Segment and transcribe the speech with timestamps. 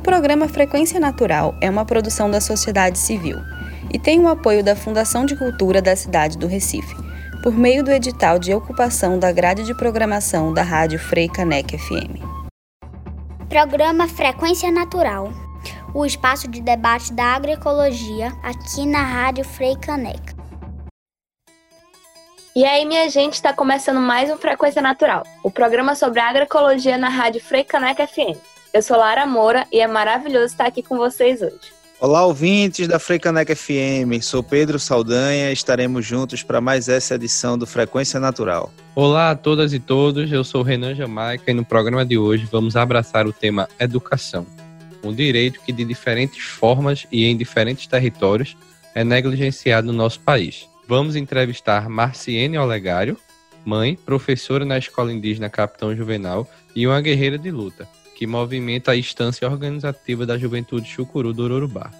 [0.00, 3.36] O programa Frequência Natural é uma produção da sociedade civil
[3.92, 6.96] e tem o apoio da Fundação de Cultura da cidade do Recife,
[7.42, 12.16] por meio do edital de ocupação da grade de programação da Rádio Frei Caneca FM.
[13.50, 15.30] Programa Frequência Natural,
[15.92, 20.34] o espaço de debate da agroecologia aqui na Rádio Frei Caneca.
[22.56, 27.10] E aí, minha gente, está começando mais um Frequência Natural, o programa sobre agroecologia na
[27.10, 28.59] Rádio Frei Caneca FM.
[28.72, 31.58] Eu sou Lara Moura e é maravilhoso estar aqui com vocês hoje.
[31.98, 34.22] Olá, ouvintes da Freicaneca FM.
[34.22, 35.50] Sou Pedro Saldanha.
[35.50, 38.72] Estaremos juntos para mais essa edição do Frequência Natural.
[38.94, 40.30] Olá a todas e todos.
[40.30, 44.46] Eu sou Renan Jamaica e no programa de hoje vamos abraçar o tema educação,
[45.02, 48.56] um direito que de diferentes formas e em diferentes territórios
[48.94, 50.68] é negligenciado no nosso país.
[50.86, 53.16] Vamos entrevistar Marciene Olegário,
[53.64, 57.88] mãe, professora na Escola Indígena Capitão Juvenal e uma guerreira de luta
[58.20, 61.90] que movimenta a instância organizativa da juventude chucuru do Urubá.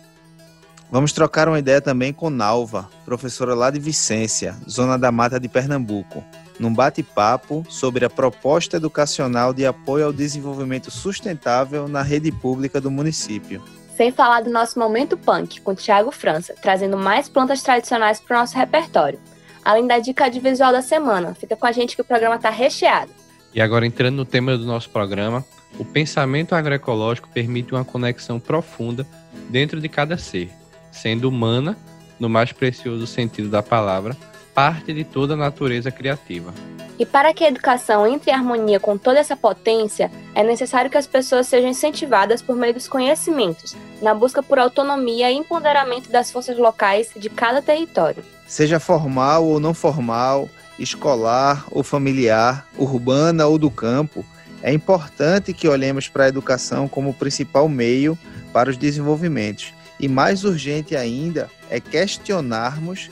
[0.90, 5.48] Vamos trocar uma ideia também com Nalva, professora lá de Vicência, zona da mata de
[5.48, 6.22] Pernambuco,
[6.58, 12.90] num bate-papo sobre a proposta educacional de apoio ao desenvolvimento sustentável na rede pública do
[12.90, 13.64] município.
[13.96, 18.40] Sem falar do nosso momento punk com Tiago França, trazendo mais plantas tradicionais para o
[18.40, 19.18] nosso repertório.
[19.64, 22.50] Além da dica de visual da semana, fica com a gente que o programa está
[22.50, 23.19] recheado.
[23.54, 25.44] E agora entrando no tema do nosso programa,
[25.78, 29.06] o pensamento agroecológico permite uma conexão profunda
[29.48, 30.50] dentro de cada ser,
[30.92, 31.76] sendo humana,
[32.18, 34.16] no mais precioso sentido da palavra,
[34.54, 36.52] parte de toda a natureza criativa.
[36.98, 40.98] E para que a educação entre em harmonia com toda essa potência, é necessário que
[40.98, 46.30] as pessoas sejam incentivadas por meio dos conhecimentos, na busca por autonomia e empoderamento das
[46.30, 48.22] forças locais de cada território.
[48.46, 50.46] Seja formal ou não formal,
[50.80, 54.24] escolar ou familiar, urbana ou do campo,
[54.62, 58.18] é importante que olhemos para a educação como principal meio
[58.52, 59.72] para os desenvolvimentos.
[59.98, 63.10] E mais urgente ainda é questionarmos,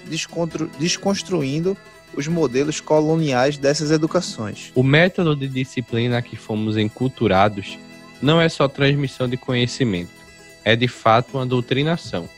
[0.79, 1.77] desconstruindo
[2.17, 4.73] os modelos coloniais dessas educações.
[4.75, 7.79] O método de disciplina que fomos enculturados
[8.21, 10.11] não é só transmissão de conhecimento,
[10.65, 12.29] é de fato uma doutrinação,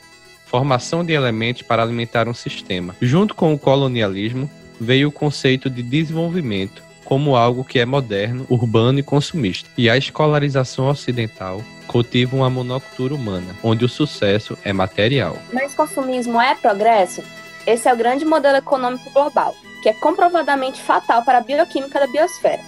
[0.45, 2.95] formação de elementos para alimentar um sistema.
[3.01, 8.99] Junto com o colonialismo, veio o conceito de desenvolvimento, como algo que é moderno, urbano
[8.99, 9.69] e consumista.
[9.77, 15.37] E a escolarização ocidental cultiva uma monocultura humana, onde o sucesso é material.
[15.53, 17.23] Mas consumismo é progresso?
[17.67, 22.07] Esse é o grande modelo econômico global, que é comprovadamente fatal para a bioquímica da
[22.07, 22.63] biosfera.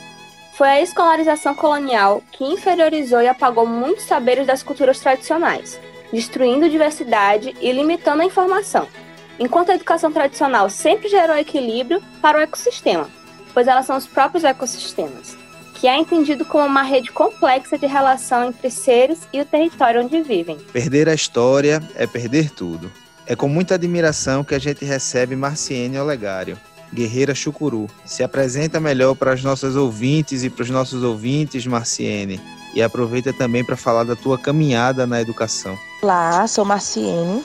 [0.54, 5.80] Foi a escolarização colonial que inferiorizou e apagou muitos saberes das culturas tradicionais,
[6.12, 8.86] destruindo diversidade e limitando a informação,
[9.42, 13.08] enquanto a educação tradicional sempre gerou equilíbrio para o ecossistema
[13.52, 15.36] pois elas são os próprios ecossistemas,
[15.74, 20.22] que é entendido como uma rede complexa de relação entre seres e o território onde
[20.22, 20.56] vivem.
[20.72, 22.90] Perder a história é perder tudo.
[23.26, 26.58] É com muita admiração que a gente recebe Marciene Olegário,
[26.92, 27.88] guerreira chucuru.
[28.04, 32.40] Se apresenta melhor para as nossas ouvintes e para os nossos ouvintes, Marciene,
[32.74, 35.78] e aproveita também para falar da tua caminhada na educação.
[36.02, 37.44] Olá, sou Marciene,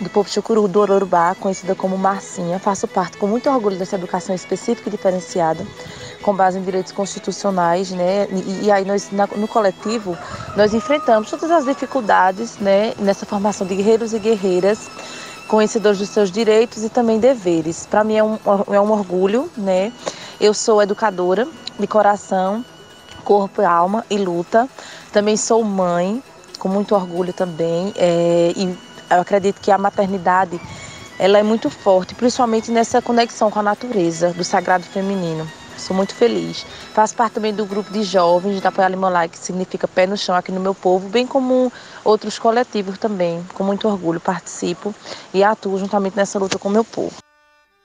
[0.00, 2.58] do povo chucuru do Ororubá, conhecida como Marcinha.
[2.58, 5.64] Faço parte com muito orgulho dessa educação específica e diferenciada,
[6.22, 8.26] com base em direitos constitucionais, né?
[8.30, 10.16] E, e aí nós na, no coletivo
[10.56, 12.92] nós enfrentamos todas as dificuldades, né?
[12.98, 14.90] Nessa formação de guerreiros e guerreiras
[15.48, 17.86] conhecedores dos seus direitos e também deveres.
[17.86, 18.38] Para mim é um,
[18.72, 19.92] é um orgulho, né?
[20.40, 21.46] Eu sou educadora
[21.78, 22.64] de coração,
[23.24, 24.68] corpo, alma e luta.
[25.12, 26.22] Também sou mãe,
[26.58, 28.76] com muito orgulho também, é, e
[29.10, 30.60] eu acredito que a maternidade
[31.18, 35.48] ela é muito forte, principalmente nessa conexão com a natureza, do sagrado feminino.
[35.76, 36.64] Sou muito feliz.
[36.92, 40.34] Faço parte também do grupo de jovens da Apoiar Limolai, que significa pé no chão
[40.34, 41.72] aqui no meu povo, bem como
[42.04, 43.44] outros coletivos também.
[43.54, 44.94] Com muito orgulho participo
[45.32, 47.16] e atuo juntamente nessa luta com o meu povo.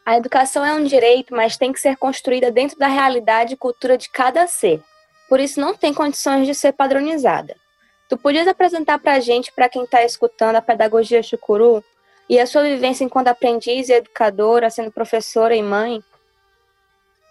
[0.05, 3.97] A educação é um direito, mas tem que ser construída dentro da realidade e cultura
[3.97, 4.81] de cada ser.
[5.27, 7.55] Por isso não tem condições de ser padronizada.
[8.09, 11.83] Tu podias apresentar para a gente, para quem está escutando, a pedagogia chucuru
[12.27, 16.03] e a sua vivência enquanto aprendiz e educadora, sendo professora e mãe?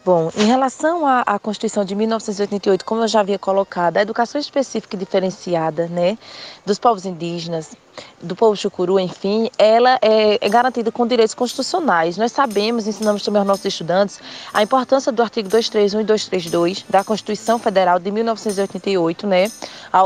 [0.04, 4.40] Bom, em relação à, à, Constituição de 1988, como eu já havia colocado, a educação
[4.40, 6.16] específica e diferenciada né,
[6.64, 7.74] dos povos indígenas,
[8.22, 12.16] do povo chucuru, enfim, ela é, é, garantida com direitos constitucionais.
[12.16, 14.20] Nós sabemos, ensinamos também aos nossos estudantes,
[14.52, 19.50] a importância do artigo 231 e 232 da Constituição Federal de 1988, né,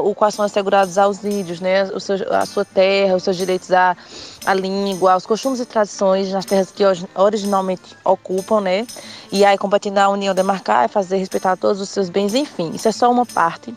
[0.02, 3.72] o qual são assegurados aos índios, né, o seu, a sua terra, os seus direitos
[3.72, 3.96] à,
[4.44, 6.82] à língua, aos costumes e tradições nas terras que
[7.14, 8.86] originalmente ocupam, né,
[9.30, 12.88] e aí combatendo a união demarcar, é fazer respeitar todos os seus bens, enfim, isso
[12.88, 13.74] é só uma parte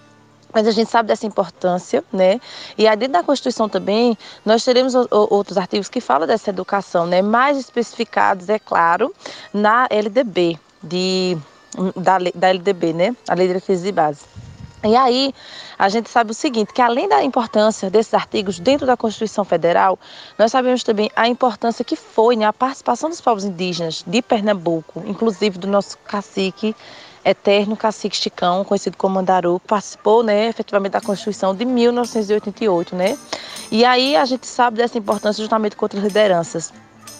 [0.55, 2.39] mas a gente sabe dessa importância, né?
[2.77, 7.21] E aí dentro da Constituição também, nós teremos outros artigos que falam dessa educação, né?
[7.21, 9.13] Mais especificados, é claro,
[9.53, 11.37] na LDB, de,
[11.97, 13.15] da, da LDB, né?
[13.27, 14.21] A Lei de Diretrizes e Base.
[14.81, 15.33] E aí,
[15.77, 19.99] a gente sabe o seguinte, que além da importância desses artigos dentro da Constituição Federal,
[20.37, 25.03] nós sabemos também a importância que foi né, a participação dos povos indígenas de Pernambuco,
[25.05, 26.73] inclusive do nosso cacique
[27.25, 33.17] eterno cacique Chicão, conhecido como Mandaru, participou, né, efetivamente da Constituição de 1988, né?
[33.71, 36.71] E aí a gente sabe dessa importância justamente contra as lideranças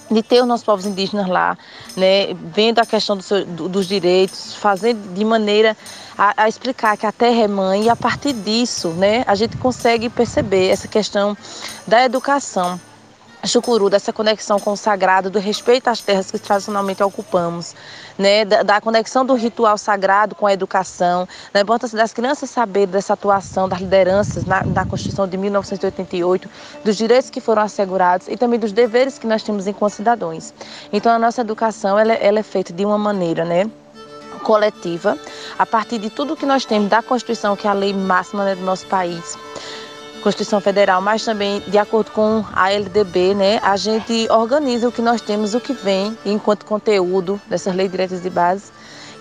[0.09, 1.57] de ter os nossos povos indígenas lá,
[1.97, 5.75] né, vendo a questão do seu, do, dos direitos, fazendo de maneira
[6.15, 9.57] a, a, explicar que a terra é mãe e a partir disso, né, a gente
[9.57, 11.35] consegue perceber essa questão
[11.87, 12.79] da educação
[13.47, 17.75] chucuru, dessa conexão com o sagrado, do respeito às terras que tradicionalmente ocupamos,
[18.17, 22.87] né, da, da, conexão do ritual sagrado com a educação, da importância das crianças saberem
[22.87, 26.49] dessa atuação das lideranças na, na Constituição de 1988,
[26.83, 30.53] dos direitos que foram assegurados e também dos deveres que nós temos enquanto cidadãos.
[30.91, 33.69] Então, a nossa educação ela, ela é feita de uma maneira, né,
[34.43, 35.17] coletiva,
[35.57, 38.55] a partir de tudo que nós temos da Constituição, que é a lei máxima né,
[38.55, 39.37] do nosso país.
[40.25, 44.99] Constituição Federal, mas também de acordo com a LDB, né, a gente organiza o que
[44.99, 48.71] nós temos, o que vem enquanto conteúdo dessas leis diretas de base.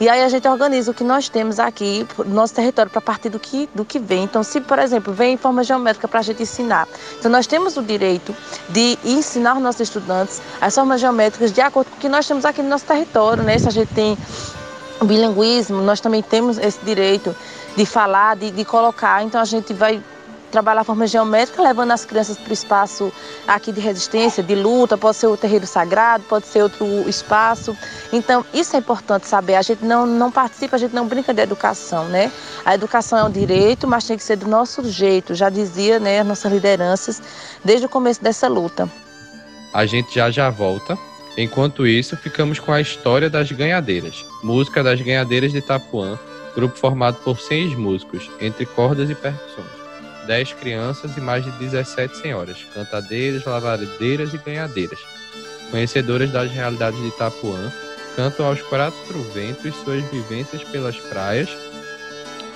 [0.01, 3.29] E aí a gente organiza o que nós temos aqui no nosso território para partir
[3.29, 4.25] do que, do que vem.
[4.25, 7.83] Então, se, por exemplo, vem forma geométrica para a gente ensinar, então nós temos o
[7.83, 8.35] direito
[8.71, 12.47] de ensinar os nossos estudantes as formas geométricas de acordo com o que nós temos
[12.47, 13.59] aqui no nosso território, né?
[13.59, 14.17] Se a gente tem
[15.05, 17.37] bilinguismo, nós também temos esse direito
[17.77, 19.23] de falar, de, de colocar.
[19.23, 20.03] Então a gente vai
[20.55, 23.13] trabalhar a forma geométrica, levando as crianças para o espaço
[23.47, 27.77] aqui de resistência, de luta, pode ser o terreiro sagrado, pode ser outro espaço.
[28.13, 29.57] Então, isso é importante saber.
[29.57, 32.31] A gente não, não participa, a gente não brinca de educação, né?
[32.65, 36.21] A educação é um direito, mas tem que ser do nosso jeito, já dizia né,
[36.21, 37.21] as nossas lideranças
[37.65, 38.89] desde o começo dessa luta.
[39.73, 40.97] A gente já já volta.
[41.37, 46.17] Enquanto isso, ficamos com a história das ganhadeiras, música das ganhadeiras de Itapuã,
[46.55, 49.74] grupo formado por seis músicos, entre cordas e percussões.
[50.27, 54.99] 10 crianças e mais de 17 senhoras, cantadeiras, lavadeiras e ganhadeiras.
[55.71, 57.73] Conhecedoras das realidades de Itapuã,
[58.17, 61.49] cantam aos quatro ventos suas vivências pelas praias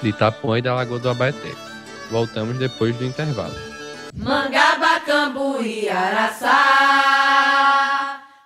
[0.03, 1.53] de Itapuã e da Lagoa do Abaeté.
[2.11, 3.55] Voltamos depois do intervalo.
[4.17, 7.39] Mangaba, Cambuí, Araçá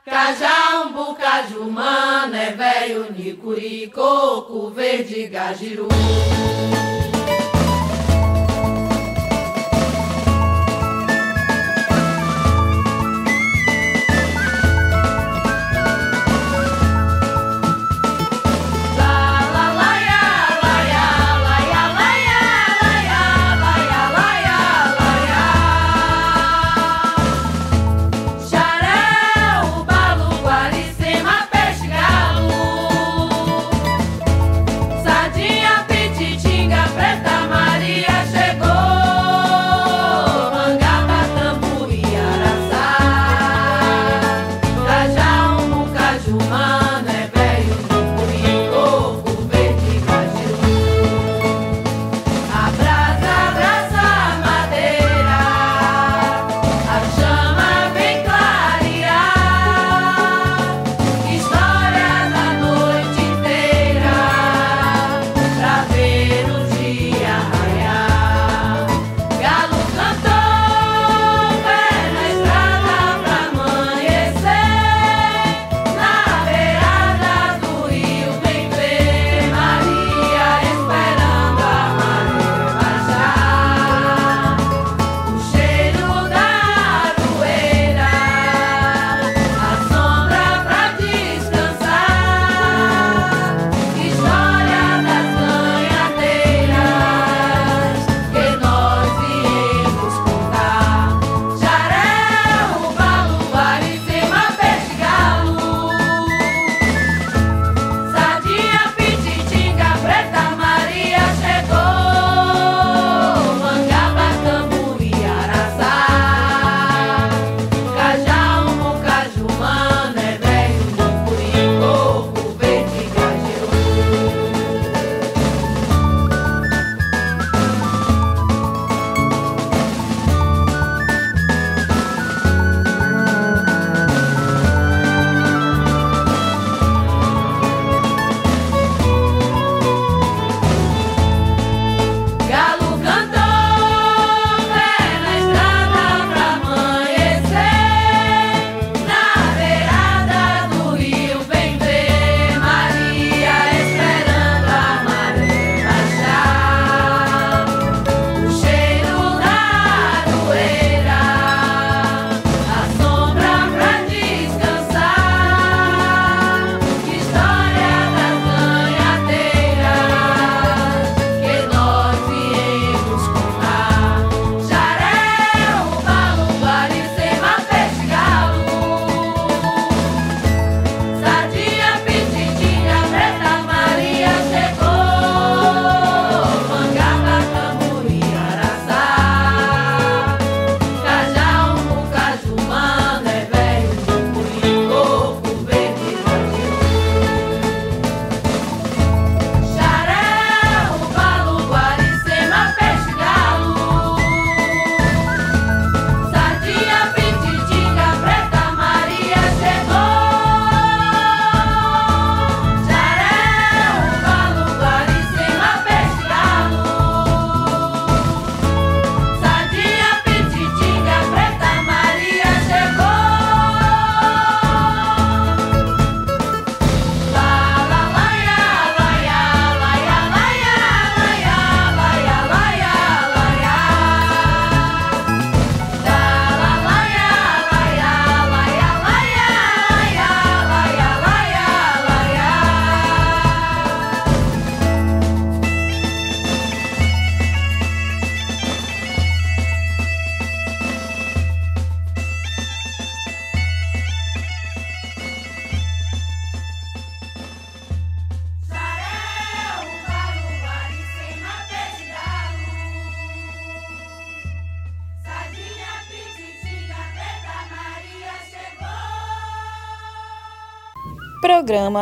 [0.05, 5.89] Cajambu, Cajumana, é velho, Nicuri, Coco, Verde, Gajiru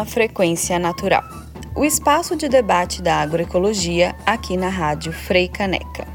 [0.01, 1.25] Programa Frequência Natural,
[1.77, 6.07] o espaço de debate da agroecologia aqui na Rádio Frei Caneca.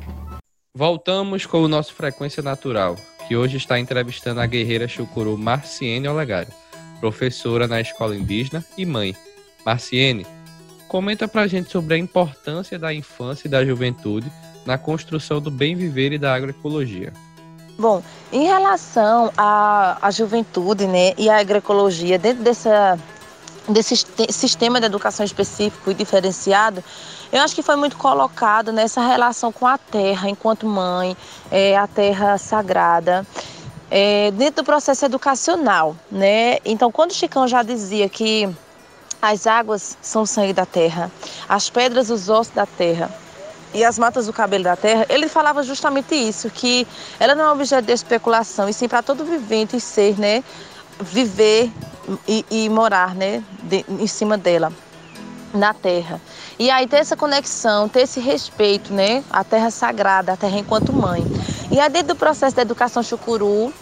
[0.74, 2.96] Voltamos com o nosso Frequência Natural,
[3.28, 6.52] que hoje está entrevistando a guerreira chucuru Marciene Olegário,
[7.00, 9.16] professora na escola indígena e mãe.
[9.66, 10.26] Marciene,
[10.88, 14.32] comenta pra gente sobre a importância da infância e da juventude
[14.66, 17.14] na construção do bem viver e da agroecologia.
[17.78, 18.02] Bom,
[18.32, 22.98] em relação à, à juventude né, e à agroecologia, dentro dessa,
[23.68, 26.84] desse sistema de educação específico e diferenciado,
[27.32, 31.18] eu acho que foi muito colocado nessa relação com a terra enquanto mãe,
[31.52, 33.26] é, a terra sagrada,
[33.90, 35.96] é, dentro do processo educacional.
[36.12, 36.58] Né?
[36.64, 38.50] Então, quando o Chicão já dizia que
[39.22, 41.12] as águas são o sangue da terra,
[41.50, 43.10] as pedras os ossos da terra,
[43.74, 46.88] e as matas do cabelo da terra, ele falava justamente isso, que
[47.20, 50.42] ela não é um objeto de especulação, e sim para todo vivente ser, né,
[51.02, 51.70] viver
[52.28, 54.72] e, e morar, né, de, em cima dela,
[55.54, 56.22] na terra.
[56.60, 60.94] E aí ter essa conexão, ter esse respeito, né, à terra sagrada, a terra enquanto
[60.94, 61.26] mãe.
[61.72, 63.74] E aí dentro do processo da educação chucuru,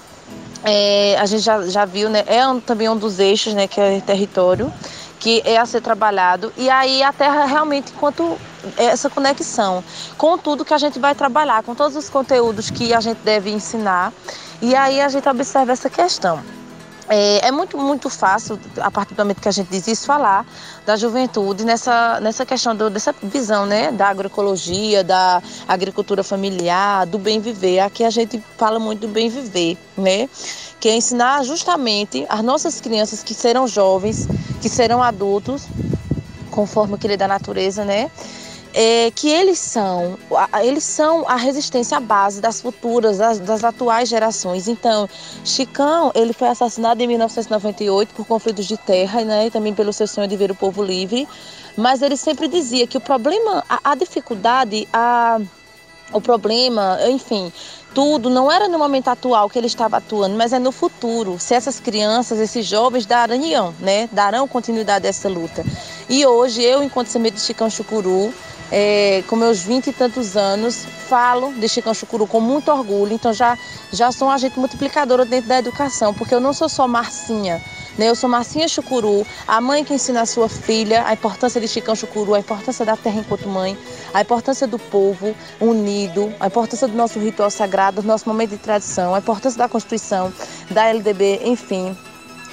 [0.64, 3.80] é, a gente já, já viu, né, é um, também um dos eixos, né, que
[3.80, 4.72] é território,
[5.20, 6.54] que é a ser trabalhado.
[6.58, 8.38] E aí a terra realmente, enquanto
[8.78, 9.84] essa conexão
[10.18, 13.52] com tudo que a gente vai trabalhar, com todos os conteúdos que a gente deve
[13.52, 14.14] ensinar.
[14.62, 16.40] E aí a gente observa essa questão.
[17.10, 20.46] É, é, muito, muito fácil, a partir do momento que a gente diz isso, falar
[20.86, 27.20] da juventude nessa, nessa questão do, dessa visão né, da agroecologia, da agricultura familiar, do
[27.20, 27.80] bem viver.
[27.80, 30.30] Aqui a gente fala muito do bem viver, né?
[30.80, 34.28] Que é ensinar justamente as nossas crianças que serão jovens,
[34.62, 35.68] que serão adultos,
[36.52, 38.10] conforme o que lhe da natureza, né?
[38.74, 40.18] É, que eles são,
[40.64, 44.68] eles são a resistência à base das futuras, das, das, atuais gerações.
[44.68, 45.08] Então,
[45.46, 50.08] Chicão, ele foi assassinado em 1998 por conflitos de terra, né, e também pelo seu
[50.08, 51.28] sonho de ver o povo livre.
[51.78, 55.40] Mas ele sempre dizia que o problema, a, a dificuldade, a,
[56.12, 57.52] o problema, enfim,
[57.94, 61.38] tudo não era no momento atual que ele estava atuando, mas é no futuro.
[61.40, 65.64] Se essas crianças, esses jovens darão, né, darão continuidade a essa luta.
[66.10, 68.34] E hoje eu, enquanto semente de Chicão Chucuru,
[68.76, 73.14] é, com meus vinte e tantos anos, falo de Chicão Chucuru com muito orgulho.
[73.14, 73.56] Então já,
[73.92, 77.62] já sou um agente multiplicadora dentro da educação, porque eu não sou só Marcinha.
[78.00, 78.10] Né?
[78.10, 81.96] Eu sou Marcinha Chucuru, a mãe que ensina a sua filha a importância de Chicão
[81.96, 83.78] Chucuru, a importância da terra enquanto mãe,
[84.12, 88.58] a importância do povo unido, a importância do nosso ritual sagrado, do nosso momento de
[88.58, 90.34] tradição, a importância da Constituição,
[90.72, 91.96] da LDB, enfim.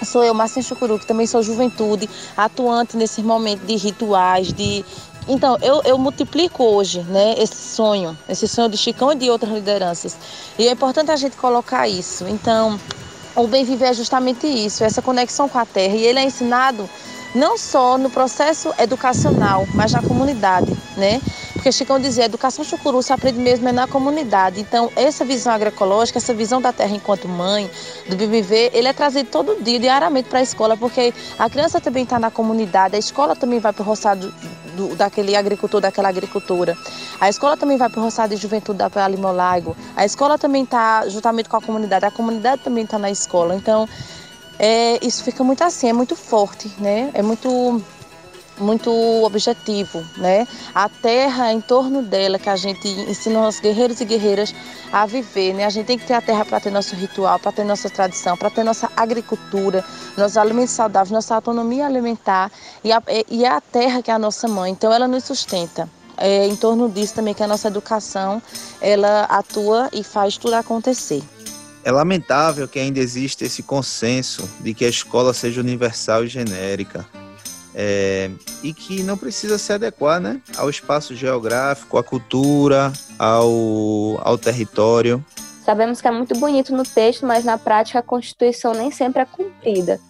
[0.05, 4.83] Sou eu, Marcinha Chucuru, que também sou juventude, atuante nesse momento de rituais, de
[5.31, 9.53] então, eu, eu multiplico hoje né, esse sonho, esse sonho de Chicão e de outras
[9.53, 10.17] lideranças.
[10.59, 12.27] E é importante a gente colocar isso.
[12.27, 12.79] Então,
[13.37, 15.95] o bem viver é justamente isso, essa conexão com a terra.
[15.95, 16.91] E ele é ensinado
[17.33, 21.23] não só no processo educacional, mas na comunidade, né?
[21.61, 24.63] Porque Chicão dizia, educação chucuru se aprende mesmo é na comunidade.
[24.63, 27.71] Então, essa visão agroecológica, essa visão da terra enquanto mãe,
[28.09, 32.05] do viver, ele é trazido todo dia, diariamente para a escola, porque a criança também
[32.05, 34.33] está na comunidade, a escola também vai para o roçado
[34.75, 36.79] do, daquele agricultor, daquela agricultura.
[37.21, 39.77] A escola também vai para o roçado de juventude da Alimolaigo.
[39.95, 42.07] A escola também está juntamente com a comunidade.
[42.07, 43.55] A comunidade também está na escola.
[43.55, 43.87] Então,
[44.59, 47.11] é, isso fica muito assim, é muito forte, né?
[47.13, 47.83] É muito
[48.61, 48.91] muito
[49.25, 50.47] objetivo, né?
[50.75, 54.55] A terra em torno dela que a gente ensina os guerreiros e guerreiras
[54.93, 55.65] a viver, né?
[55.65, 58.37] A gente tem que ter a terra para ter nosso ritual, para ter nossa tradição,
[58.37, 59.85] para ter nossa agricultura,
[60.17, 62.51] nossos alimentos saudáveis, nossa autonomia alimentar
[62.85, 64.71] e a, e é a terra que é a nossa mãe.
[64.71, 65.89] Então ela nos sustenta.
[66.17, 68.43] É em torno disso também que a nossa educação
[68.81, 71.23] ela atua e faz tudo acontecer.
[71.83, 77.07] É lamentável que ainda exista esse consenso de que a escola seja universal e genérica
[77.75, 78.31] é,
[78.63, 85.25] e que não precisa se adequar né, ao espaço geográfico, à cultura, ao, ao território.
[85.65, 89.25] Sabemos que é muito bonito no texto, mas na prática a Constituição nem sempre é
[89.25, 90.01] cumprida.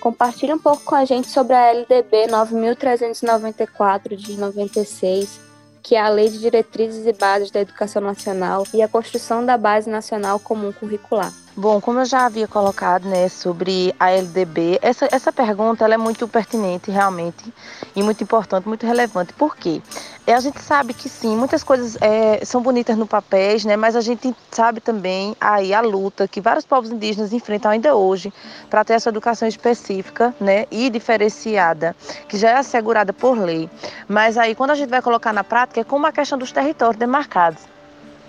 [0.00, 5.40] Compartilhe um pouco com a gente sobre a LDB 9394 de 96,
[5.82, 9.56] que é a Lei de Diretrizes e Bases da Educação Nacional e a construção da
[9.56, 11.32] Base Nacional Comum Curricular.
[11.58, 15.96] Bom, como eu já havia colocado, né, sobre a LDB, essa, essa pergunta ela é
[15.96, 17.50] muito pertinente realmente
[17.94, 19.32] e muito importante, muito relevante.
[19.32, 19.80] Por quê?
[20.26, 23.96] É, a gente sabe que sim, muitas coisas é, são bonitas no papel, né, mas
[23.96, 28.30] a gente sabe também aí a luta que vários povos indígenas enfrentam ainda hoje
[28.68, 31.96] para ter essa educação específica, né, e diferenciada,
[32.28, 33.70] que já é assegurada por lei.
[34.06, 36.98] Mas aí quando a gente vai colocar na prática é como a questão dos territórios
[36.98, 37.75] demarcados.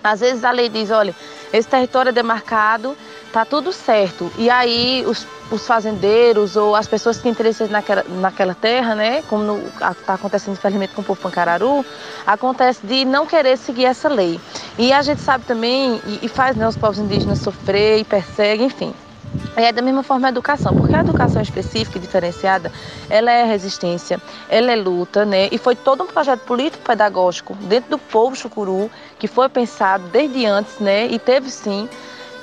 [0.04, 1.16] Às vezes a lei diz, olha,
[1.52, 2.98] esse território é demarcado,
[3.32, 4.32] tá tudo certo.
[4.38, 9.22] E aí os, os fazendeiros ou as pessoas que têm interesse naquela, naquela terra, né,
[9.24, 11.86] como está acontecendo infelizmente com o povo pancararu,
[12.26, 14.40] acontece de não querer seguir essa lei.
[14.78, 18.64] E a gente sabe também, e, e faz né, os povos indígenas sofrer e persegue,
[18.64, 18.94] enfim.
[19.56, 22.72] É da mesma forma a educação, porque a educação específica e diferenciada,
[23.10, 25.50] ela é resistência, ela é luta, né?
[25.52, 30.80] E foi todo um projeto político-pedagógico dentro do povo chucuru que foi pensado desde antes,
[30.80, 31.08] né?
[31.08, 31.90] E teve sim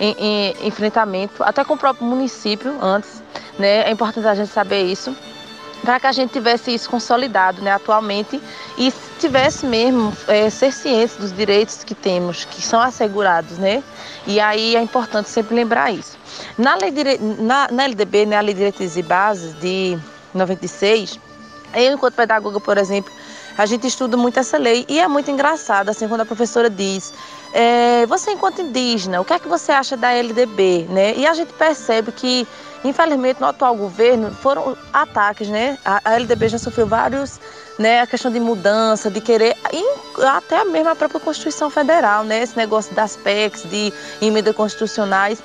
[0.01, 3.23] em, em, enfrentamento, até com o próprio município antes,
[3.59, 3.89] né?
[3.89, 5.15] É importante a gente saber isso
[5.85, 8.41] para que a gente tivesse isso consolidado né, atualmente
[8.79, 13.83] e tivesse mesmo é, ser ciente dos direitos que temos, que são assegurados, né?
[14.27, 16.17] E aí é importante sempre lembrar isso.
[16.59, 16.93] Na, lei,
[17.39, 19.99] na, na LDB, né, a Lei de Diretrizes e Bases de
[20.33, 21.21] 96,
[21.75, 23.13] eu, enquanto pedagoga, por exemplo,
[23.57, 27.13] a gente estuda muito essa lei e é muito engraçado, assim, quando a professora diz
[27.53, 31.15] é, você enquanto indígena, o que é que você acha da LDB, né?
[31.17, 32.47] E a gente percebe que,
[32.85, 35.79] infelizmente, no atual governo foram ataques, né?
[35.85, 37.41] A, LDB já sofreu vários,
[37.79, 38.03] né?
[38.03, 39.57] A questão de mudança, de querer,
[40.37, 42.43] até mesmo a própria Constituição Federal, né?
[42.43, 45.43] Esse negócio das PECs, de emendas constitucionais.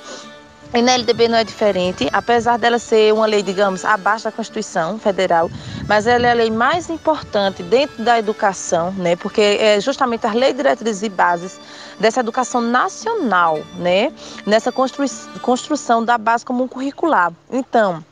[0.72, 5.00] E na LDB não é diferente, apesar dela ser uma lei, digamos, abaixo da Constituição
[5.00, 5.50] Federal,
[5.88, 9.16] mas ela é a lei mais importante dentro da educação, né?
[9.16, 11.58] Porque é justamente as leis diretrizes e bases
[12.00, 14.12] dessa educação nacional, né?
[14.46, 15.06] Nessa constru
[15.42, 17.32] construção da base comum curricular.
[17.50, 18.02] Então,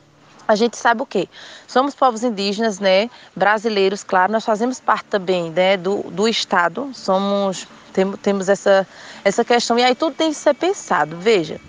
[0.47, 1.27] a gente sabe o quê?
[1.67, 3.09] Somos povos indígenas, né?
[3.35, 8.87] Brasileiros, claro, nós fazemos parte também né, do, do Estado, somos, tem, temos essa,
[9.23, 11.17] essa questão, e aí tudo tem que ser pensado.
[11.17, 11.59] Veja,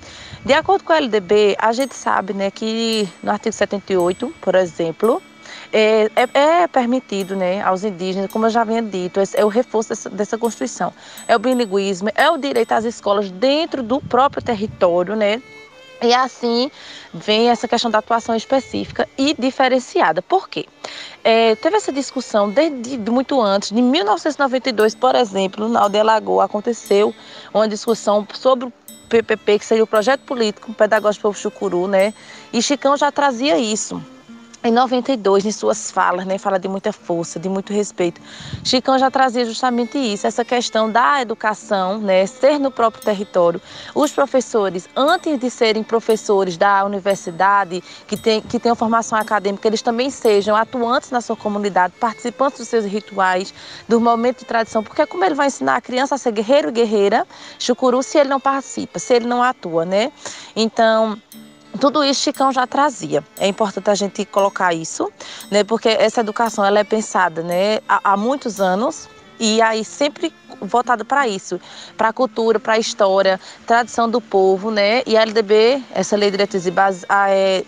[0.45, 5.23] de acordo com a LDB, a gente sabe né, que no artigo 78, por exemplo,
[5.73, 9.91] é, é, é, permitido né, aos indígenas, como eu já havia dito, é, o reforço
[9.91, 10.93] dessa, dessa, Constituição.
[11.29, 15.43] É o bilinguismo, é o direito às escolas dentro do próprio território, né?
[16.03, 16.71] E assim
[17.13, 20.23] vem essa questão da atuação específica e diferenciada.
[20.23, 20.67] Por quê?
[21.23, 27.15] É, teve essa discussão desde muito antes, de 1992, por exemplo, na Aldeia Lagoa, aconteceu
[27.53, 28.73] uma discussão sobre o
[29.11, 32.15] PPP, que seria o Projeto Político Pedagógico Povo Chucuru, né?
[32.51, 34.03] E Chicão já trazia isso.
[34.63, 38.21] Em 92, em suas falas, né, fala de muita força, de muito respeito.
[38.63, 43.59] Chicão já trazia justamente isso, essa questão da educação, né, ser no próprio território.
[43.95, 49.81] Os professores, antes de serem professores da universidade, que tem, que tenham formação acadêmica, eles
[49.81, 53.55] também sejam atuantes na sua comunidade, participantes dos seus rituais,
[53.89, 56.73] do momento de tradição, porque como ele vai ensinar a criança a ser guerreiro e
[56.73, 57.27] guerreira,
[57.59, 60.13] chucuru, se ele não participa, se ele não atua, né?
[60.55, 61.19] Então,
[61.81, 63.25] tudo isso Chicão já trazia.
[63.39, 65.11] É importante a gente colocar isso,
[65.51, 65.65] né?
[65.65, 71.03] Porque essa educação ela é pensada, né, há, há muitos anos e aí sempre voltada
[71.03, 71.59] para isso,
[71.97, 75.03] para a cultura, para a história, tradição do povo, né?
[75.07, 77.65] E a LDB, essa lei de diretrizes e bases, é,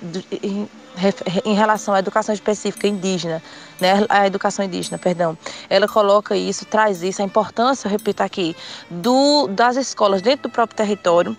[1.45, 3.43] em relação à educação específica indígena,
[3.81, 5.37] né, a educação indígena, perdão,
[5.71, 8.55] ela coloca isso, traz isso, a importância, eu repito aqui,
[8.91, 11.37] do, das escolas dentro do próprio território,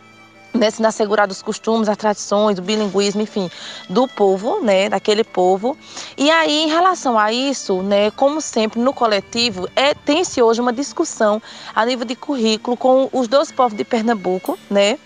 [0.53, 3.49] né, se assegurar dos costumes, as tradições, o bilinguismo, enfim,
[3.89, 5.77] do povo, né, daquele povo.
[6.17, 10.73] E aí, em relação a isso, né, como sempre no coletivo, é tem-se hoje uma
[10.73, 11.41] discussão
[11.75, 14.99] a nível de currículo com os dois povos de Pernambuco, né?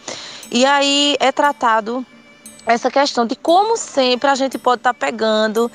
[0.51, 2.05] E aí é tratado
[2.65, 5.71] essa questão de como sempre a gente pode estar tá pegando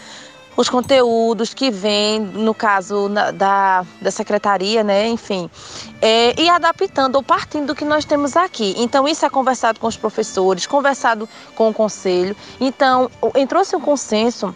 [0.56, 5.48] os conteúdos que vêm, no caso na, da, da secretaria, né, enfim,
[6.00, 8.74] é, e adaptando ou partindo do que nós temos aqui.
[8.76, 12.36] Então, isso é conversado com os professores, conversado com o conselho.
[12.60, 14.54] Então, entrou-se um consenso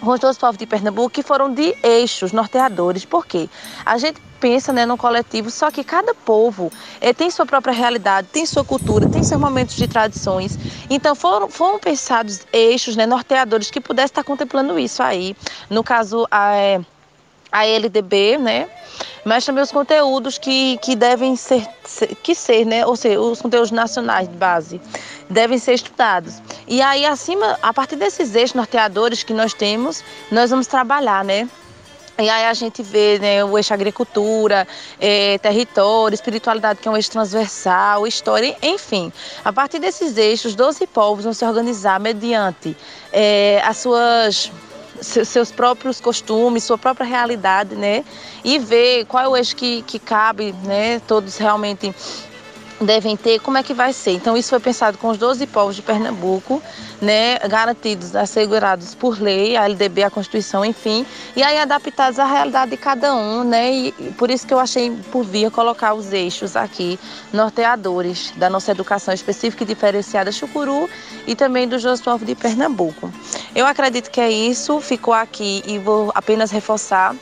[0.00, 3.04] com os dois povos de Pernambuco que foram de eixos norteadores.
[3.04, 3.48] Por quê?
[3.84, 8.26] A gente pensa né, no coletivo, só que cada povo é, tem sua própria realidade,
[8.32, 10.58] tem sua cultura, tem seus momentos de tradições.
[10.90, 15.36] Então foram, foram pensados eixos né, norteadores que pudessem estar contemplando isso aí.
[15.70, 16.80] No caso, a, é,
[17.52, 18.68] a LDB, né?
[19.24, 21.64] Mas também os conteúdos que, que devem ser,
[22.24, 22.84] que ser, né?
[22.84, 24.80] Ou seja, os conteúdos nacionais de base
[25.30, 26.42] devem ser estudados.
[26.66, 30.02] E aí, acima, a partir desses eixos norteadores que nós temos,
[30.32, 31.48] nós vamos trabalhar, né?
[32.18, 34.68] E aí a gente vê né, o eixo agricultura,
[35.00, 39.12] é, território, espiritualidade, que é um eixo transversal, história, enfim.
[39.44, 42.76] A partir desses eixos, 12 povos vão se organizar mediante
[43.12, 44.52] é, as suas
[45.00, 48.04] seus próprios costumes, sua própria realidade, né?
[48.44, 51.00] E ver qual é o eixo que, que cabe, né?
[51.08, 51.92] Todos realmente
[52.84, 54.12] devem ter, como é que vai ser.
[54.12, 56.62] Então, isso foi pensado com os 12 povos de Pernambuco,
[57.00, 62.70] né, garantidos, assegurados por lei, a LDB, a Constituição, enfim, e aí adaptados à realidade
[62.72, 66.56] de cada um, né, e por isso que eu achei por via colocar os eixos
[66.56, 66.98] aqui,
[67.32, 70.88] norteadores da nossa educação específica e diferenciada Chucuru
[71.26, 73.12] e também dos 12 povos de Pernambuco.
[73.54, 77.14] Eu acredito que é isso, ficou aqui e vou apenas reforçar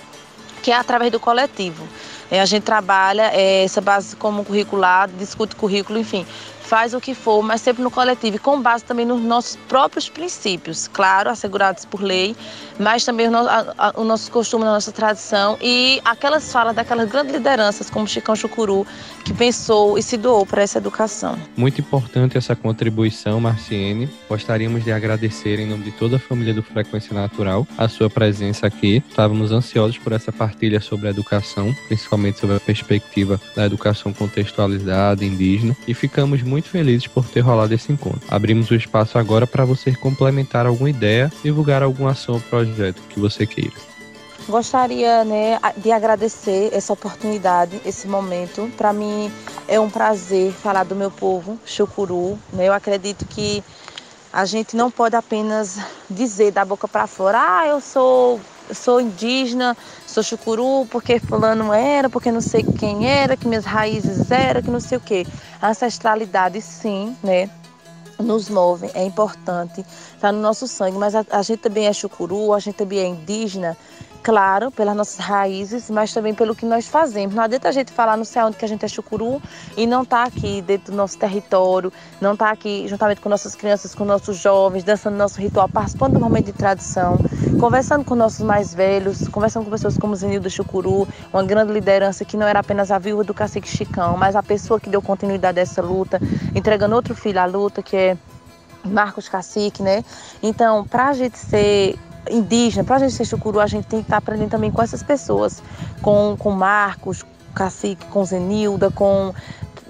[0.63, 1.89] que é através do coletivo.
[2.31, 6.25] É, a gente trabalha é, essa base como curricular, discute currículo, enfim,
[6.71, 10.87] faz o que for, mas sempre no coletivo com base também nos nossos próprios princípios,
[10.87, 12.37] claro, assegurados por lei,
[12.79, 17.11] mas também o, no, a, o nosso costume, a nossa tradição e aquelas falas daquelas
[17.11, 18.87] grandes lideranças como Chicão Chucuru,
[19.25, 21.37] que pensou e se doou para essa educação.
[21.57, 24.09] Muito importante essa contribuição, Marciene.
[24.29, 28.69] Gostaríamos de agradecer em nome de toda a família do Frequência Natural a sua presença
[28.69, 29.03] aqui.
[29.09, 35.25] Estávamos ansiosos por essa partilha sobre a educação, principalmente sobre a perspectiva da educação contextualizada,
[35.25, 38.21] indígena, e ficamos muito muito felizes por ter rolado esse encontro.
[38.29, 43.19] Abrimos o espaço agora para você complementar alguma ideia, divulgar alguma ação ou projeto que
[43.19, 43.73] você queira.
[44.47, 48.71] Gostaria né, de agradecer essa oportunidade, esse momento.
[48.77, 49.33] Para mim
[49.67, 52.39] é um prazer falar do meu povo, Chucuru.
[52.53, 52.69] Né?
[52.69, 53.63] Eu acredito que
[54.33, 58.41] a gente não pode apenas dizer da boca para fora, ah, eu sou
[58.73, 59.77] sou indígena,
[60.11, 64.71] sou chucuru, porque fulano era, porque não sei quem era, que minhas raízes eram, que
[64.71, 65.27] não sei o quê.
[65.63, 67.49] A ancestralidade, sim, né?
[68.19, 72.53] Nos move, é importante, está no nosso sangue, mas a, a gente também é chucuru,
[72.53, 73.75] a gente também é indígena,
[74.23, 77.35] claro, pelas nossas raízes, mas também pelo que nós fazemos.
[77.35, 79.41] Não adianta a gente falar no céu onde que a gente é chucuru
[79.77, 83.29] e não estar tá aqui dentro do nosso território, não estar tá aqui juntamente com
[83.29, 87.19] nossas crianças, com nossos jovens, dançando nosso ritual, participando do momento de tradição,
[87.59, 92.37] conversando com nossos mais velhos, conversando com pessoas como Zenildo Chucuru, uma grande liderança que
[92.37, 95.63] não era apenas a viúva do cacique Chicão, mas a pessoa que deu continuidade a
[95.63, 96.21] essa luta,
[96.55, 98.19] entregando outro filho à luta, que é
[98.85, 100.05] Marcos Cacique, né?
[100.43, 104.07] Então, para a gente ser indígena, para a gente ser chucuru, a gente tem que
[104.07, 105.63] estar tá aprendendo também com essas pessoas,
[106.03, 109.35] com, com Marcos, Cacique, com Zenilda, com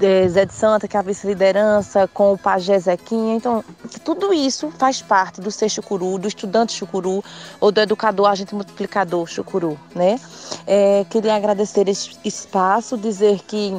[0.01, 3.35] é, Zé de Santa, que é a vice-liderança, com o pajé Zequinha.
[3.35, 3.63] Então,
[4.05, 7.23] tudo isso faz parte do ser chucuru, do estudante chucuru
[7.61, 10.19] ou do educador, agente multiplicador chucuru, né?
[10.67, 13.77] É, queria agradecer esse espaço, dizer que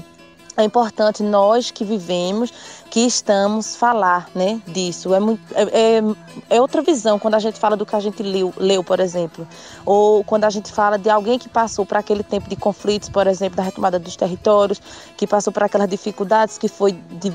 [0.58, 2.52] é importante nós que vivemos,
[2.90, 5.14] que estamos falar, né, disso.
[5.14, 6.02] É, muito, é, é,
[6.50, 9.48] é, outra visão quando a gente fala do que a gente leu, leu, por exemplo,
[9.86, 13.28] ou quando a gente fala de alguém que passou por aquele tempo de conflitos, por
[13.28, 14.82] exemplo, da retomada dos territórios,
[15.16, 17.30] que passou por aquelas dificuldades, que foi de,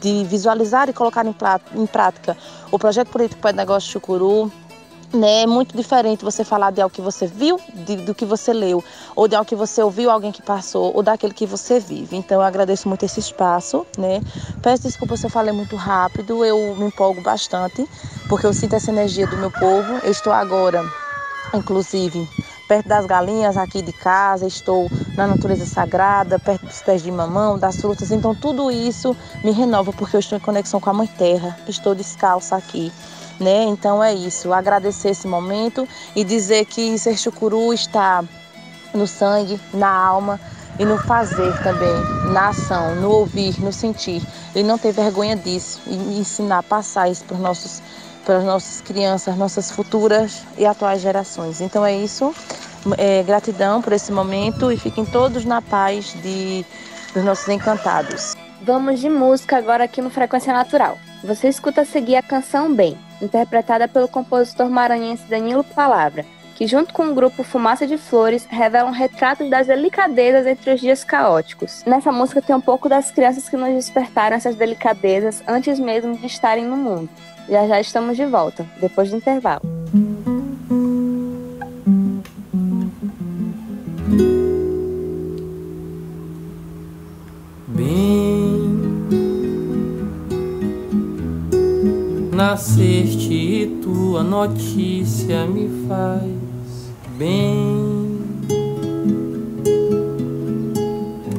[0.00, 2.36] de visualizar e colocar em, prática
[2.70, 4.52] o projeto político para o negócio Chucuru,
[5.12, 5.42] né?
[5.42, 8.82] É muito diferente você falar de algo que você viu, de, do que você leu,
[9.14, 12.16] ou de algo que você ouviu alguém que passou, ou daquele que você vive.
[12.16, 14.20] Então eu agradeço muito esse espaço, né?
[14.62, 17.86] Peço desculpa se eu falei muito rápido, eu me empolgo bastante,
[18.28, 20.00] porque eu sinto essa energia do meu povo.
[20.02, 20.84] Eu estou agora,
[21.54, 22.28] inclusive,
[22.66, 27.58] perto das galinhas aqui de casa, estou na natureza sagrada, perto dos pés de mamão,
[27.58, 28.10] das frutas.
[28.10, 31.56] Então tudo isso me renova, porque eu estou em conexão com a Mãe Terra.
[31.68, 32.90] Estou descalça aqui
[33.42, 33.64] né?
[33.64, 38.24] Então é isso, agradecer esse momento e dizer que ser chucuru está
[38.94, 40.40] no sangue, na alma
[40.78, 41.94] e no fazer também,
[42.32, 44.22] na ação, no ouvir, no sentir.
[44.54, 47.82] E não ter vergonha disso e ensinar, passar isso para os nossos
[48.24, 51.60] para as nossas crianças, nossas futuras e atuais gerações.
[51.60, 52.32] Então é isso.
[52.96, 56.64] É, gratidão por esse momento e fiquem todos na paz de,
[57.12, 58.36] dos nossos encantados.
[58.64, 60.96] Vamos de música agora aqui no Frequência Natural.
[61.24, 66.94] Você escuta a seguir a canção Bem, interpretada pelo compositor maranhense Danilo Palavra, que junto
[66.94, 71.82] com o grupo Fumaça de Flores revelam retratos das delicadezas entre os dias caóticos.
[71.84, 76.26] Nessa música tem um pouco das crianças que nos despertaram essas delicadezas antes mesmo de
[76.26, 77.08] estarem no mundo.
[77.48, 79.62] Já já estamos de volta, depois do intervalo.
[92.52, 98.20] Nasceste e tua notícia me faz bem.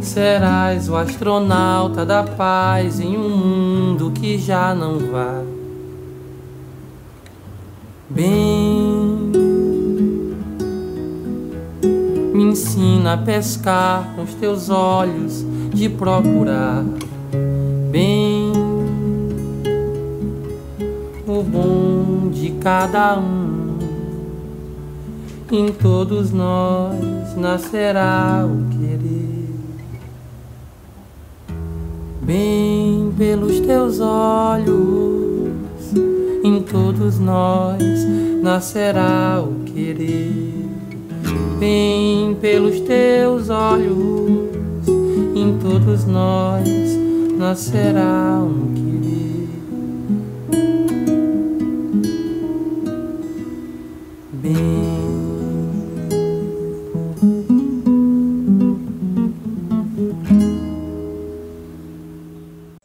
[0.01, 5.45] Serás o astronauta da paz em um mundo que já não vai
[8.09, 9.31] bem.
[12.33, 15.45] Me ensina a pescar com os teus olhos
[15.75, 16.83] de procurar
[17.91, 18.22] bem
[21.43, 23.77] bom de cada um.
[25.51, 29.33] Em todos nós nascerá o querer.
[32.25, 35.51] bem pelos teus olhos,
[36.43, 37.81] em todos nós
[38.41, 40.69] nascerá o querer.
[41.59, 44.87] Bem pelos teus olhos,
[45.35, 46.67] em todos nós
[47.37, 49.02] nascerá um querer.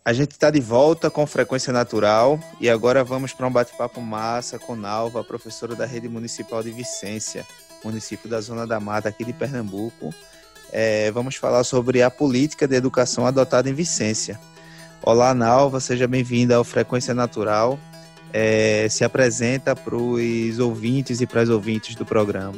[0.05, 4.57] A gente está de volta com frequência natural e agora vamos para um bate-papo massa
[4.57, 7.45] com Nalva, professora da Rede Municipal de Vicência,
[7.85, 10.15] município da Zona da Mata aqui de Pernambuco.
[10.71, 14.39] É, vamos falar sobre a política de educação adotada em Vicência.
[15.03, 17.77] Olá, Nalva, seja bem-vinda ao Frequência Natural.
[18.33, 22.55] É, se apresenta para os ouvintes e para as ouvintes do programa.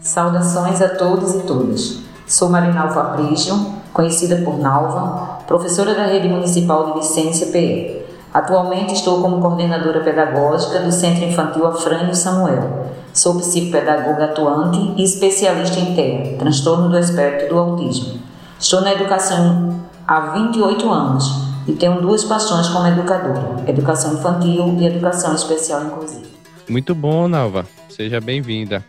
[0.00, 2.00] Saudações a todos e todas.
[2.26, 3.54] Sou Marinalva Aprígio,
[3.92, 8.02] conhecida por Nalva, professora da Rede Municipal de Vicência PE.
[8.34, 12.86] Atualmente estou como coordenadora pedagógica do Centro Infantil Afrânio Samuel.
[13.12, 18.18] Sou psicopedagoga atuante e especialista em TEA, transtorno do espectro do autismo.
[18.58, 24.86] Estou na educação há 28 anos e tenho duas paixões como educadora: educação infantil e
[24.86, 26.26] educação especial inclusiva.
[26.68, 27.66] Muito bom, Nalva.
[27.88, 28.84] Seja bem-vinda.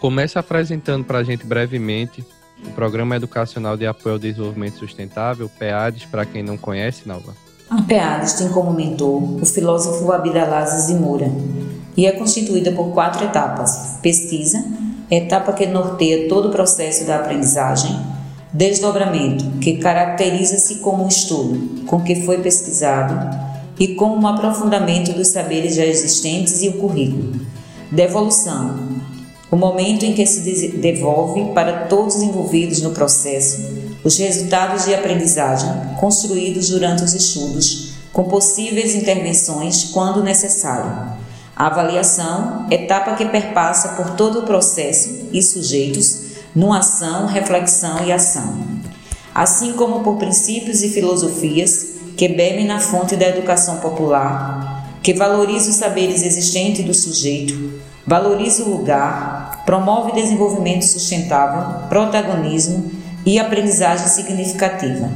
[0.00, 2.24] Comece apresentando para a gente brevemente
[2.66, 7.34] o Programa Educacional de Apoio ao Desenvolvimento Sustentável, PEADES, para quem não conhece, Nalva.
[7.70, 11.30] A PEADES tem como mentor o filósofo Abdalazes de Moura
[11.96, 14.64] e é constituída por quatro etapas: pesquisa,
[15.10, 17.98] etapa que norteia todo o processo da aprendizagem,
[18.52, 23.38] desdobramento, que caracteriza-se como um estudo com que foi pesquisado
[23.78, 27.40] e como um aprofundamento dos saberes já existentes e o currículo,
[27.90, 28.78] devolução,
[29.50, 34.94] o momento em que se devolve para todos os envolvidos no processo os resultados de
[34.94, 41.18] aprendizagem construídos durante os estudos, com possíveis intervenções quando necessário.
[41.54, 48.12] A avaliação, etapa que perpassa por todo o processo e sujeitos numa ação, reflexão e
[48.12, 48.58] ação.
[49.34, 55.70] Assim como por princípios e filosofias que bebem na fonte da educação popular, que valoriza
[55.70, 62.90] os saberes existentes do sujeito, valoriza o lugar, promove desenvolvimento sustentável, protagonismo
[63.24, 65.10] e aprendizagem significativa.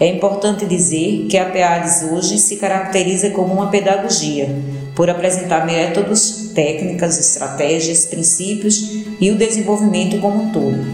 [0.00, 4.50] É importante dizer que a PEADES hoje se caracteriza como uma pedagogia,
[4.94, 10.84] por apresentar métodos, técnicas, estratégias, princípios e o desenvolvimento como um todo,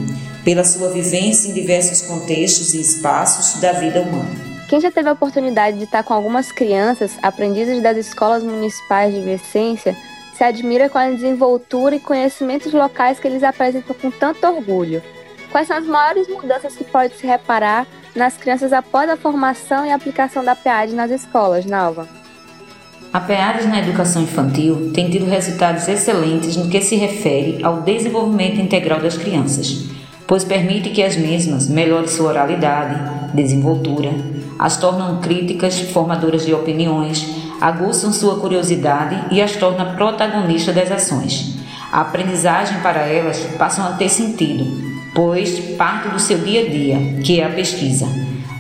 [0.45, 4.29] pela sua vivência em diversos contextos e espaços da vida humana.
[4.69, 9.23] Quem já teve a oportunidade de estar com algumas crianças, aprendizes das escolas municipais de
[9.23, 9.97] Vicência,
[10.37, 15.03] se admira com a desenvoltura e conhecimentos locais que eles apresentam com tanto orgulho.
[15.51, 19.91] Quais são as maiores mudanças que pode se reparar nas crianças após a formação e
[19.91, 22.18] aplicação da PEAD nas escolas, Nalva?
[23.11, 29.01] A na educação infantil tem tido resultados excelentes no que se refere ao desenvolvimento integral
[29.01, 29.87] das crianças,
[30.27, 34.11] pois permite que as mesmas melhorem sua oralidade, desenvoltura,
[34.59, 37.27] as tornam críticas, formadoras de opiniões,
[37.59, 41.57] aguçam sua curiosidade e as torna protagonistas das ações.
[41.91, 44.67] A aprendizagem para elas passa a ter sentido,
[45.15, 48.07] pois parte do seu dia a dia, que é a pesquisa.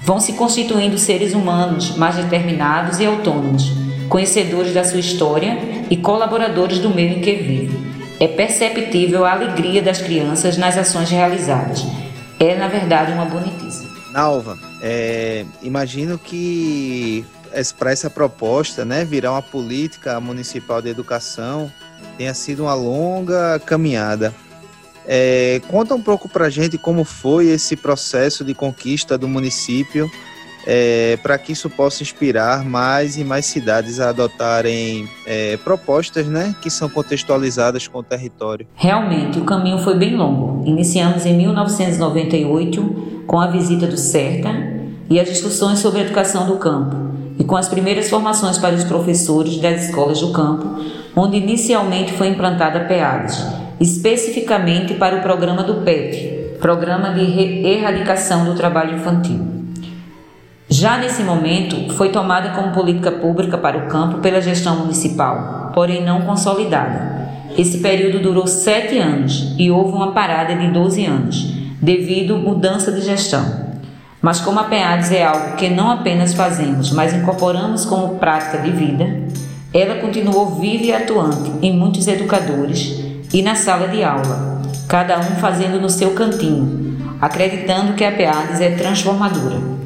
[0.04, 5.58] Vão se constituindo seres humanos mais determinados e autônomos, conhecedores da sua história
[5.90, 7.88] e colaboradores do meio em que vivem.
[8.20, 11.84] É perceptível a alegria das crianças nas ações realizadas.
[12.40, 13.86] É, na verdade, uma bonitice.
[14.12, 17.24] Nalva, é, imagino que
[17.78, 21.70] para essa proposta, né, virar uma política municipal de educação,
[22.16, 24.34] tenha sido uma longa caminhada.
[25.06, 30.10] É, conta um pouco para a gente como foi esse processo de conquista do município,
[30.70, 36.54] é, para que isso possa inspirar mais e mais cidades a adotarem é, propostas né,
[36.60, 38.66] que são contextualizadas com o território.
[38.74, 40.62] Realmente, o caminho foi bem longo.
[40.66, 44.50] Iniciamos em 1998 com a visita do CERTA
[45.08, 46.96] e as discussões sobre a educação do campo
[47.38, 50.84] e com as primeiras formações para os professores das escolas do campo,
[51.16, 53.42] onde inicialmente foi implantada a PEADES,
[53.80, 59.57] especificamente para o programa do PET, Programa de Erradicação do Trabalho Infantil.
[60.70, 66.04] Já nesse momento, foi tomada como política pública para o campo pela gestão municipal, porém
[66.04, 67.26] não consolidada.
[67.56, 73.00] Esse período durou sete anos e houve uma parada de 12 anos, devido mudança de
[73.00, 73.66] gestão.
[74.20, 78.70] Mas como a PEADES é algo que não apenas fazemos, mas incorporamos como prática de
[78.70, 79.06] vida,
[79.72, 82.94] ela continuou viva e atuante em muitos educadores
[83.32, 88.60] e na sala de aula, cada um fazendo no seu cantinho, acreditando que a PEADES
[88.60, 89.77] é transformadora.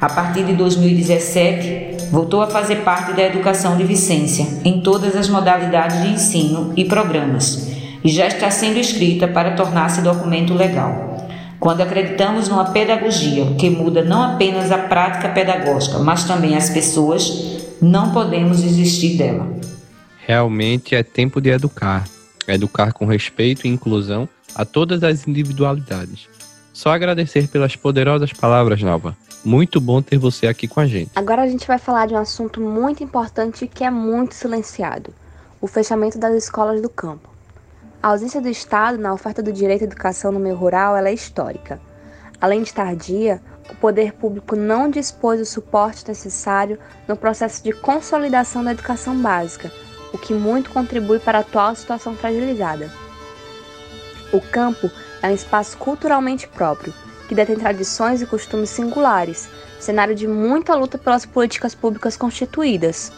[0.00, 5.28] A partir de 2017, voltou a fazer parte da educação de Vicência em todas as
[5.28, 7.68] modalidades de ensino e programas
[8.04, 11.26] e já está sendo escrita para tornar-se documento legal.
[11.58, 17.66] Quando acreditamos numa pedagogia que muda não apenas a prática pedagógica, mas também as pessoas,
[17.82, 19.48] não podemos desistir dela.
[20.24, 22.04] Realmente é tempo de educar.
[22.46, 26.28] Educar com respeito e inclusão a todas as individualidades.
[26.72, 29.16] Só agradecer pelas poderosas palavras, Nalva.
[29.48, 31.10] Muito bom ter você aqui com a gente.
[31.16, 35.14] Agora a gente vai falar de um assunto muito importante que é muito silenciado:
[35.58, 37.30] o fechamento das escolas do campo.
[38.02, 41.80] A ausência do Estado na oferta do direito à educação no meio rural é histórica.
[42.38, 48.62] Além de tardia, o poder público não dispôs do suporte necessário no processo de consolidação
[48.62, 49.72] da educação básica,
[50.12, 52.92] o que muito contribui para a atual situação fragilizada.
[54.30, 54.90] O campo
[55.22, 56.92] é um espaço culturalmente próprio,
[57.28, 63.12] que detém tradições e costumes singulares, cenário de muita luta pelas políticas públicas constituídas.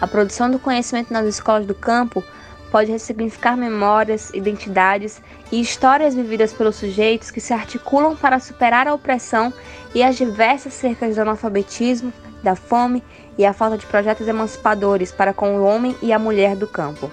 [0.00, 2.22] A produção do conhecimento nas escolas do campo
[2.70, 8.94] pode ressignificar memórias, identidades e histórias vividas pelos sujeitos que se articulam para superar a
[8.94, 9.52] opressão
[9.94, 13.02] e as diversas cercas do analfabetismo, da fome
[13.36, 17.10] e a falta de projetos emancipadores para com o homem e a mulher do campo.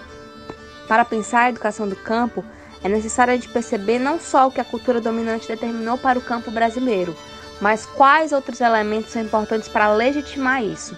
[0.88, 2.44] Para pensar a educação do campo,
[2.86, 6.22] é necessário a gente perceber não só o que a cultura dominante determinou para o
[6.22, 7.16] campo brasileiro,
[7.60, 10.96] mas quais outros elementos são importantes para legitimar isso.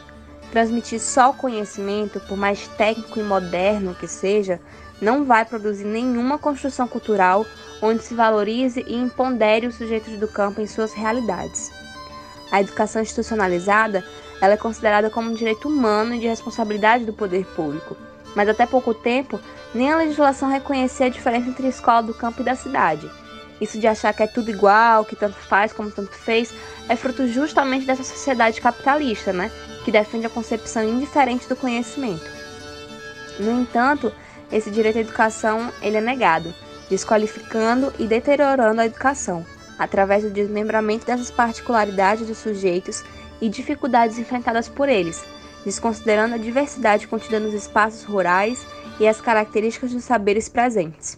[0.52, 4.60] Transmitir só o conhecimento, por mais técnico e moderno que seja,
[5.02, 7.46] não vai produzir nenhuma construção cultural
[7.82, 11.72] onde se valorize e impondere os sujeitos do campo em suas realidades.
[12.52, 14.04] A educação institucionalizada
[14.42, 17.96] ela é considerada como um direito humano e de responsabilidade do poder público,
[18.36, 19.40] mas até pouco tempo
[19.74, 23.10] nem a legislação reconhecia a diferença entre a escola do campo e da cidade.
[23.60, 26.54] Isso de achar que é tudo igual, que tanto faz como tanto fez,
[26.88, 29.52] é fruto justamente dessa sociedade capitalista, né?
[29.84, 32.30] que defende a concepção indiferente do conhecimento.
[33.40, 34.12] No entanto,
[34.52, 36.54] esse direito à educação ele é negado,
[36.90, 39.46] desqualificando e deteriorando a educação,
[39.80, 43.02] através do desmembramento dessas particularidades dos sujeitos
[43.40, 45.24] e dificuldades enfrentadas por eles,
[45.64, 48.66] desconsiderando a diversidade contida nos espaços rurais
[49.00, 51.18] e as características dos saberes presentes.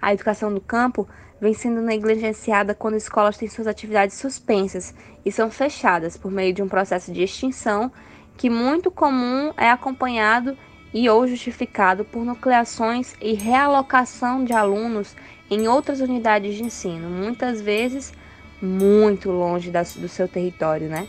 [0.00, 1.08] A educação do campo
[1.40, 6.62] vem sendo negligenciada quando escolas têm suas atividades suspensas e são fechadas por meio de
[6.62, 7.90] um processo de extinção
[8.36, 10.56] que muito comum é acompanhado
[10.94, 15.16] e ou justificado por nucleações e realocação de alunos
[15.50, 18.12] em outras unidades de ensino, muitas vezes
[18.60, 21.08] muito longe do seu território, né?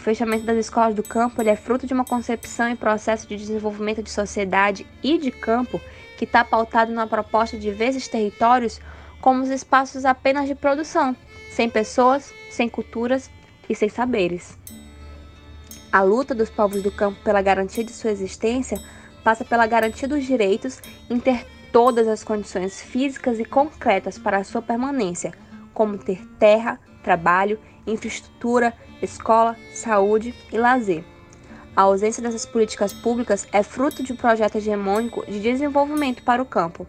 [0.00, 4.02] O fechamento das escolas do campo é fruto de uma concepção e processo de desenvolvimento
[4.02, 5.78] de sociedade e de campo
[6.16, 8.80] que está pautado na proposta de ver esses territórios
[9.20, 11.14] como os espaços apenas de produção,
[11.50, 13.30] sem pessoas, sem culturas
[13.68, 14.56] e sem saberes.
[15.92, 18.80] A luta dos povos do campo pela garantia de sua existência
[19.22, 20.80] passa pela garantia dos direitos
[21.10, 25.34] em ter todas as condições físicas e concretas para a sua permanência,
[25.74, 28.72] como ter terra, trabalho, infraestrutura,
[29.02, 31.04] escola, saúde e lazer.
[31.74, 36.46] A ausência dessas políticas públicas é fruto de um projeto hegemônico de desenvolvimento para o
[36.46, 36.86] campo,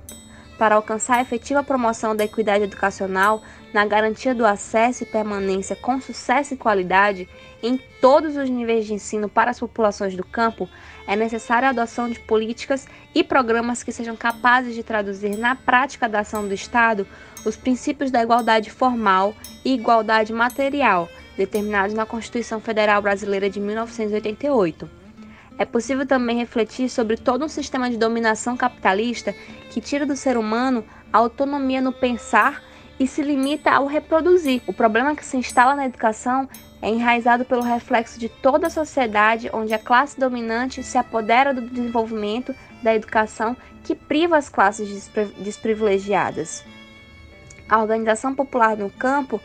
[0.57, 3.41] para alcançar a efetiva promoção da equidade educacional
[3.73, 7.27] na garantia do acesso e permanência com sucesso e qualidade
[7.63, 10.67] em todos os níveis de ensino para as populações do campo,
[11.07, 16.09] é necessária a adoção de políticas e programas que sejam capazes de traduzir na prática
[16.09, 17.07] da ação do Estado
[17.45, 19.33] os princípios da igualdade formal
[19.63, 21.09] e igualdade material,
[21.41, 25.01] determinados na Constituição Federal Brasileira de 1988
[25.61, 29.31] é possível também refletir sobre todo um sistema de dominação capitalista
[29.69, 30.83] que tira do ser humano
[31.13, 32.63] a autonomia no pensar
[32.99, 34.61] e se limita ao reproduzir.
[34.65, 36.49] O problema que se instala na educação
[36.81, 41.61] é enraizado pelo reflexo de toda a sociedade onde a classe dominante se apodera do
[41.61, 46.63] desenvolvimento da educação que priva as classes desprivilegiadas.
[47.69, 49.39] A organização popular no campo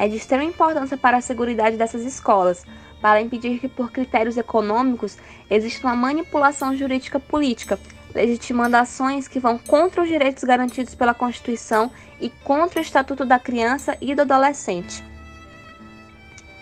[0.00, 2.64] é de extrema importância para a segurança dessas escolas,
[3.02, 5.18] para impedir que, por critérios econômicos,
[5.50, 7.78] exista uma manipulação jurídica política,
[8.14, 13.38] legitimando ações que vão contra os direitos garantidos pela Constituição e contra o Estatuto da
[13.38, 15.04] Criança e do Adolescente.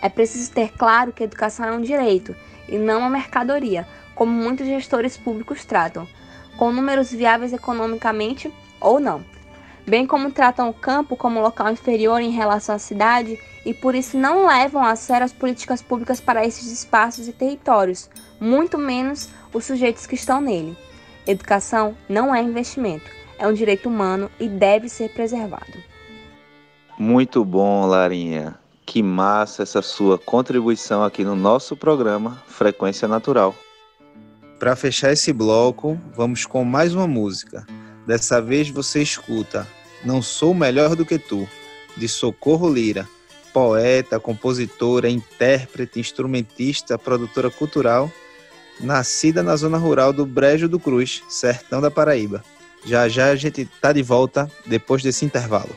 [0.01, 2.35] É preciso ter claro que a educação é um direito
[2.67, 6.05] e não uma mercadoria, como muitos gestores públicos tratam,
[6.57, 9.38] com números viáveis economicamente ou não
[9.89, 14.17] bem como tratam o campo como local inferior em relação à cidade e por isso
[14.17, 18.09] não levam a sério as políticas públicas para esses espaços e territórios,
[18.39, 20.77] muito menos os sujeitos que estão nele.
[21.27, 25.83] Educação não é investimento, é um direito humano e deve ser preservado.
[26.97, 28.55] Muito bom, Larinha.
[28.85, 33.55] Que massa essa sua contribuição aqui no nosso programa Frequência Natural.
[34.59, 37.65] Para fechar esse bloco, vamos com mais uma música.
[38.05, 39.67] Dessa vez você escuta
[40.03, 41.47] Não Sou Melhor do que Tu,
[41.97, 43.07] de Socorro Lira,
[43.53, 48.11] poeta, compositora, intérprete, instrumentista, produtora cultural,
[48.79, 52.43] nascida na zona rural do Brejo do Cruz, sertão da Paraíba.
[52.85, 55.75] Já já a gente tá de volta depois desse intervalo.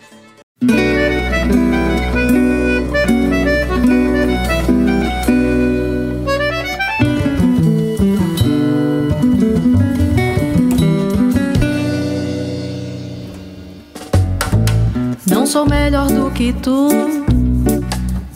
[15.53, 16.89] Sou melhor do que tu,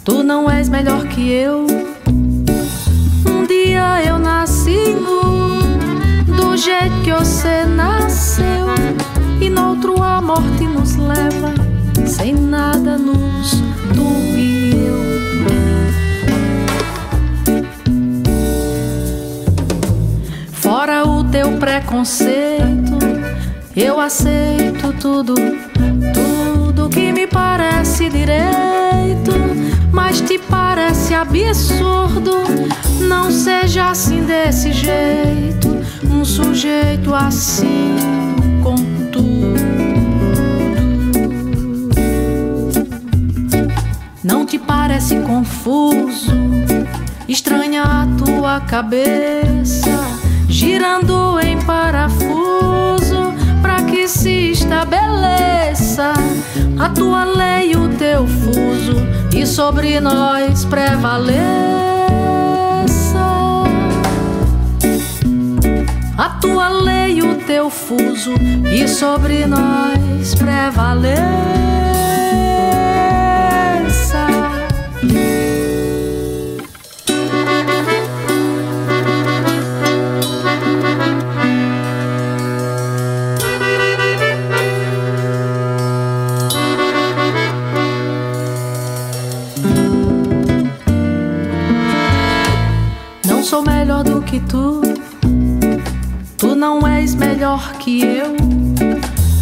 [0.04, 1.66] tu não és melhor que eu.
[3.26, 8.66] Um dia eu nasci nu, do jeito que você nasceu,
[9.40, 11.54] e no outro a morte nos leva,
[12.06, 13.62] sem nada nos
[13.94, 14.06] tu
[14.36, 15.00] e eu.
[20.52, 22.98] Fora o teu preconceito,
[23.74, 26.35] eu aceito tudo, tudo
[31.46, 32.32] parece absurdo.
[33.00, 35.68] Não seja assim desse jeito,
[36.10, 37.96] um sujeito assim
[38.62, 38.74] com
[39.10, 39.56] tudo.
[44.24, 46.32] Não te parece confuso?
[47.28, 49.90] Estranha a tua cabeça
[50.48, 52.45] girando em parafuso para
[54.08, 56.12] se estabeleça
[56.78, 58.96] a tua lei o teu fuso
[59.34, 61.36] e sobre nós prevaleça.
[66.16, 68.32] A tua lei o teu fuso
[68.72, 71.65] e sobre nós prevaleça
[94.36, 94.82] que tu,
[96.36, 98.36] tu não és melhor que eu.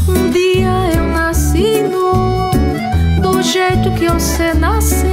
[0.08, 2.50] Um dia eu nasci nu,
[3.20, 5.08] do jeito que você nasceu,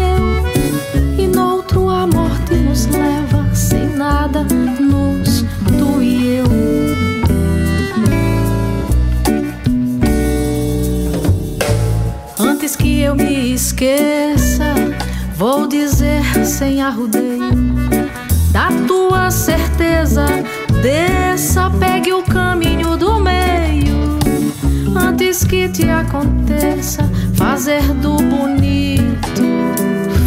[1.18, 6.46] e no outro a morte nos leva sem nada nos tu e eu.
[12.40, 14.76] Antes que eu me esqueça,
[15.36, 17.72] vou dizer sem arrudeio
[18.52, 20.26] da tua certeza.
[20.82, 24.20] Desça, pegue o caminho do meio.
[24.95, 27.04] Antes que te aconteça,
[27.36, 29.41] fazer do bonito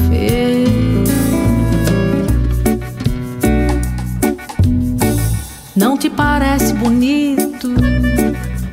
[0.09, 1.05] feio.
[5.77, 7.75] Não te parece bonito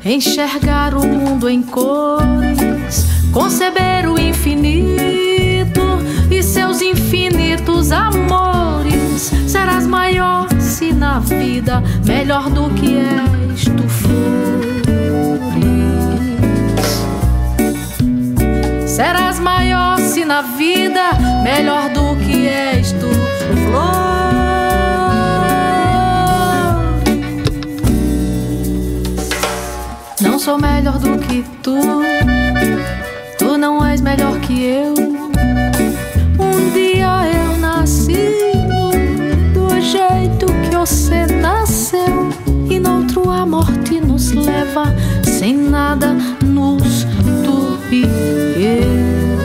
[0.06, 5.82] enxergar o mundo em cores, conceber o infinito
[6.30, 8.71] e seus infinitos amores?
[9.22, 14.12] Serás maior se na vida melhor do que és tu fores.
[18.88, 21.12] Serás maior se na vida
[21.44, 23.10] melhor do que és tu
[23.68, 24.02] flores.
[30.20, 31.78] Não sou melhor do que tu,
[33.38, 35.01] tu não és melhor que eu.
[44.52, 44.84] Leva
[45.24, 47.06] sem nada nos
[47.44, 48.04] tu e
[48.62, 49.42] eu.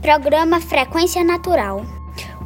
[0.00, 1.84] Programa Frequência Natural,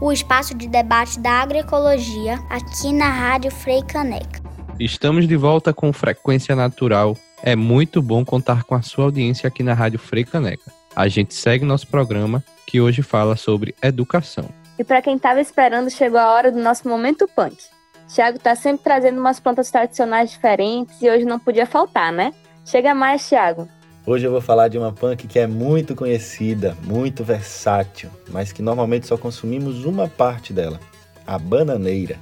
[0.03, 4.43] o espaço de debate da agroecologia aqui na Rádio Frei Caneca.
[4.81, 7.17] Estamos de volta com Frequência Natural.
[7.41, 10.73] É muito bom contar com a sua audiência aqui na Rádio Frei Caneca.
[10.97, 14.49] A gente segue nosso programa que hoje fala sobre educação.
[14.77, 17.57] E para quem estava esperando, chegou a hora do nosso momento punk.
[18.13, 22.35] Thiago tá sempre trazendo umas plantas tradicionais diferentes e hoje não podia faltar, né?
[22.65, 23.69] Chega mais, Thiago.
[24.05, 28.61] Hoje eu vou falar de uma punk que é muito conhecida, muito versátil, mas que
[28.61, 30.81] normalmente só consumimos uma parte dela,
[31.25, 32.19] a bananeira.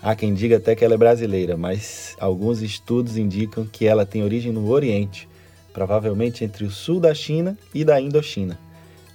[0.00, 4.22] Há quem diga até que ela é brasileira, mas alguns estudos indicam que ela tem
[4.22, 5.28] origem no Oriente,
[5.72, 8.56] provavelmente entre o sul da China e da Indochina.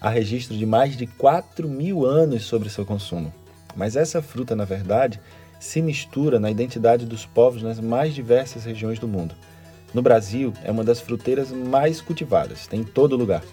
[0.02, 3.34] Há registro de mais de 4 mil anos sobre seu consumo.
[3.74, 5.18] Mas essa fruta, na verdade,
[5.62, 9.34] se mistura na identidade dos povos nas mais diversas regiões do mundo.
[9.94, 13.44] No Brasil, é uma das fruteiras mais cultivadas, tem em todo lugar.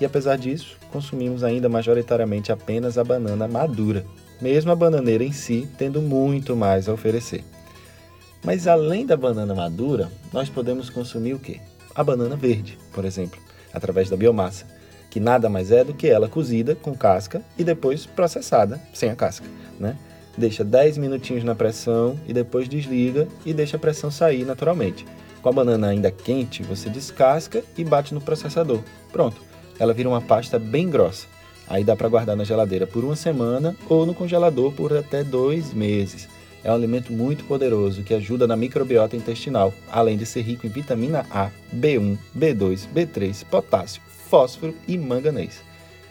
[0.00, 4.04] E apesar disso, consumimos ainda majoritariamente apenas a banana madura,
[4.40, 7.44] mesmo a bananeira em si tendo muito mais a oferecer.
[8.44, 11.60] Mas além da banana madura, nós podemos consumir o quê?
[11.94, 13.40] A banana verde, por exemplo,
[13.72, 14.66] através da biomassa,
[15.10, 19.16] que nada mais é do que ela cozida com casca e depois processada sem a
[19.16, 19.46] casca,
[19.80, 19.96] né?
[20.36, 25.06] Deixa 10 minutinhos na pressão e depois desliga e deixa a pressão sair naturalmente.
[25.46, 28.80] Com a banana ainda quente, você descasca e bate no processador.
[29.12, 29.40] Pronto,
[29.78, 31.28] ela vira uma pasta bem grossa.
[31.68, 35.72] Aí dá para guardar na geladeira por uma semana ou no congelador por até dois
[35.72, 36.28] meses.
[36.64, 40.68] É um alimento muito poderoso que ajuda na microbiota intestinal, além de ser rico em
[40.68, 45.62] vitamina A, B1, B2, B3, potássio, fósforo e manganês.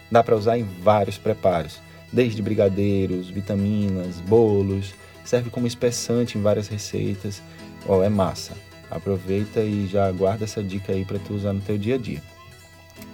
[0.10, 4.94] Dá para usar em vários preparos, desde brigadeiros, vitaminas, bolos,
[5.26, 7.42] serve como espessante em várias receitas.
[7.86, 8.54] Oh, é massa.
[8.96, 12.22] Aproveita e já guarda essa dica aí para tu usar no teu dia a dia.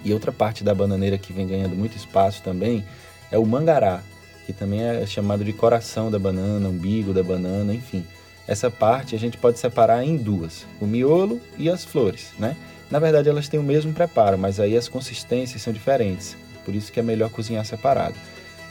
[0.04, 2.84] E outra parte da bananeira que vem ganhando muito espaço também
[3.32, 4.00] é o mangará,
[4.46, 8.04] que também é chamado de coração da banana, umbigo da banana, enfim.
[8.46, 12.56] Essa parte a gente pode separar em duas, o miolo e as flores, né?
[12.90, 16.36] Na verdade, elas têm o mesmo preparo, mas aí as consistências são diferentes.
[16.64, 18.14] Por isso que é melhor cozinhar separado.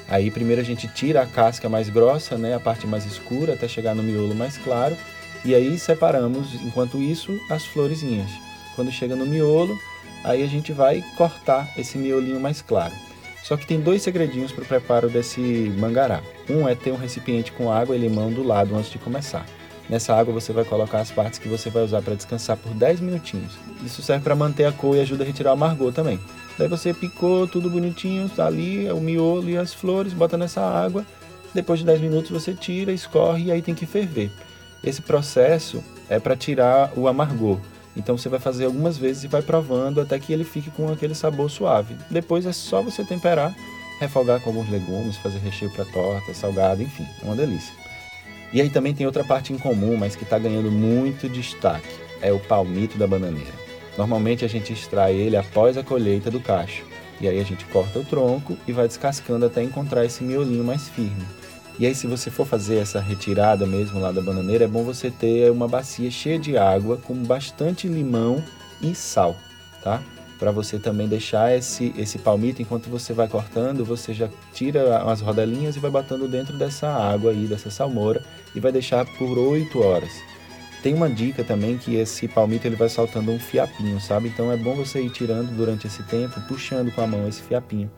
[0.08, 3.68] Aí primeiro a gente tira a casca mais grossa, né, a parte mais escura, até
[3.68, 4.96] chegar no miolo mais claro,
[5.44, 8.30] e aí separamos, enquanto isso, as florezinhas.
[8.76, 9.78] Quando chega no miolo,
[10.24, 12.94] aí a gente vai cortar esse miolinho mais claro.
[13.44, 15.42] Só que tem dois segredinhos para o preparo desse
[15.78, 16.22] mangará.
[16.50, 19.46] Um é ter um recipiente com água e limão do lado antes de começar.
[19.90, 23.02] Nessa água você vai colocar as partes que você vai usar para descansar por 10
[23.02, 23.54] minutinhos.
[23.84, 26.20] Isso serve para manter a cor e ajuda a retirar o amargor também.
[26.58, 31.06] Daí você picou tudo bonitinho, tá ali o miolo e as flores, bota nessa água.
[31.54, 34.32] Depois de 10 minutos você tira, escorre e aí tem que ferver.
[34.84, 37.60] Esse processo é para tirar o amargor.
[37.96, 41.14] Então você vai fazer algumas vezes e vai provando até que ele fique com aquele
[41.14, 41.96] sabor suave.
[42.10, 43.54] Depois é só você temperar,
[44.00, 47.74] refogar com alguns legumes, fazer recheio para torta, salgado, enfim, é uma delícia.
[48.54, 51.88] E aí também tem outra parte em comum, mas que está ganhando muito destaque,
[52.22, 53.54] é o palmito da bananeira.
[53.98, 56.84] Normalmente a gente extrai ele após a colheita do cacho,
[57.20, 60.90] e aí a gente corta o tronco e vai descascando até encontrar esse miolinho mais
[60.90, 61.26] firme.
[61.82, 65.10] E aí, se você for fazer essa retirada mesmo lá da bananeira, é bom você
[65.10, 68.44] ter uma bacia cheia de água com bastante limão
[68.80, 69.36] e sal,
[69.82, 70.00] tá?
[70.38, 75.22] Para você também deixar esse, esse palmito, enquanto você vai cortando, você já tira as
[75.22, 78.24] rodelinhas e vai batendo dentro dessa água aí, dessa salmoura,
[78.54, 80.12] e vai deixar por 8 horas.
[80.84, 84.28] Tem uma dica também que esse palmito ele vai saltando um fiapinho, sabe?
[84.28, 87.90] Então é bom você ir tirando durante esse tempo, puxando com a mão esse fiapinho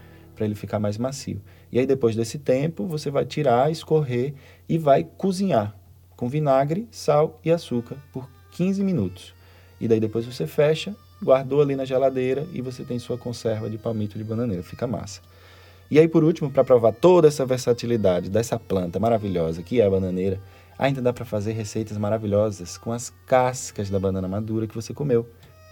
[0.43, 1.41] para ele ficar mais macio.
[1.71, 4.33] E aí depois desse tempo, você vai tirar, escorrer
[4.67, 5.73] e vai cozinhar
[6.17, 9.33] com vinagre, sal e açúcar por 15 minutos.
[9.79, 13.77] E daí depois você fecha, guardou ali na geladeira e você tem sua conserva de
[13.77, 15.21] palmito de bananeira, fica massa.
[15.89, 19.89] E aí por último, para provar toda essa versatilidade dessa planta maravilhosa que é a
[19.89, 20.39] bananeira,
[20.77, 25.25] ainda dá para fazer receitas maravilhosas com as cascas da banana madura que você comeu,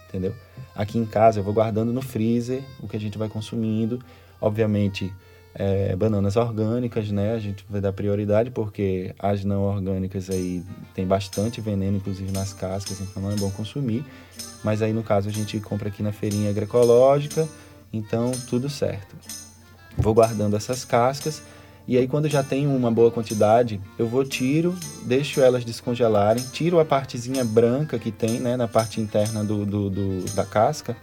[0.07, 0.33] entendeu?
[0.73, 3.99] Aqui em casa eu vou guardando no freezer o que a gente vai consumindo
[4.41, 5.13] Obviamente,
[5.53, 7.33] é, bananas orgânicas, né?
[7.33, 10.63] A gente vai dar prioridade porque as não orgânicas aí
[10.93, 14.03] tem bastante veneno, inclusive nas cascas, então não é bom consumir.
[14.63, 17.47] Mas aí no caso a gente compra aqui na feirinha agroecológica,
[17.91, 19.15] então tudo certo.
[19.97, 21.43] Vou guardando essas cascas
[21.87, 24.73] e aí quando já tenho uma boa quantidade, eu vou tiro,
[25.03, 29.89] deixo elas descongelarem, tiro a partezinha branca que tem, né, na parte interna do, do,
[29.89, 30.95] do da casca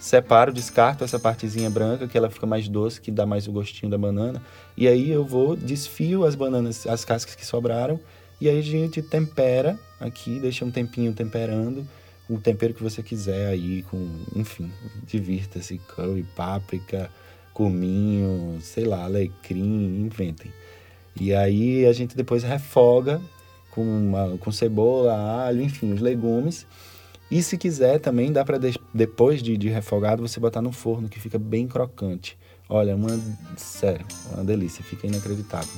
[0.00, 3.90] separo, descarto essa partezinha branca, que ela fica mais doce, que dá mais o gostinho
[3.90, 4.42] da banana.
[4.76, 8.00] E aí eu vou, desfio as bananas, as cascas que sobraram,
[8.40, 11.86] e aí a gente tempera aqui, deixa um tempinho temperando,
[12.28, 14.72] o tempero que você quiser aí, com, enfim,
[15.06, 17.10] divirta-se, curry, páprica,
[17.52, 20.50] cominho, sei lá, alecrim, inventem.
[21.20, 23.20] E aí a gente depois refoga
[23.70, 25.12] com, uma, com cebola,
[25.44, 26.66] alho, enfim, os legumes.
[27.30, 31.08] E se quiser também dá para de, depois de, de refogado você botar no forno
[31.08, 32.36] que fica bem crocante.
[32.68, 33.18] Olha, uma
[33.56, 35.72] sério, uma delícia, fica inacreditável.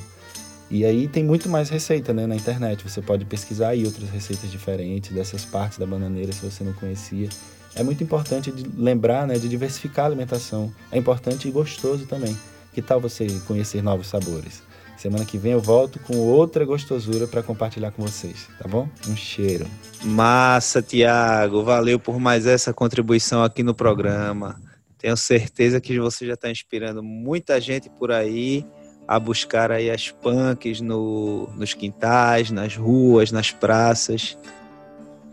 [0.71, 2.83] E aí tem muito mais receita né, na internet.
[2.87, 7.29] Você pode pesquisar aí outras receitas diferentes dessas partes da bananeira se você não conhecia.
[7.75, 10.73] É muito importante de lembrar né, de diversificar a alimentação.
[10.91, 12.35] É importante e gostoso também.
[12.73, 14.63] Que tal você conhecer novos sabores?
[14.97, 18.87] Semana que vem eu volto com outra gostosura para compartilhar com vocês, tá bom?
[19.07, 19.65] Um cheiro.
[20.03, 21.63] Massa, Tiago.
[21.63, 24.55] Valeu por mais essa contribuição aqui no programa.
[24.97, 28.65] Tenho certeza que você já está inspirando muita gente por aí
[29.07, 34.37] a buscar aí as punks no, nos quintais, nas ruas, nas praças.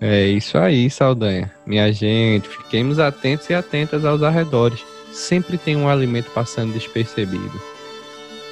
[0.00, 1.52] É isso aí, Saldanha.
[1.66, 4.80] Minha gente, fiquemos atentos e atentas aos arredores.
[5.12, 7.60] Sempre tem um alimento passando despercebido.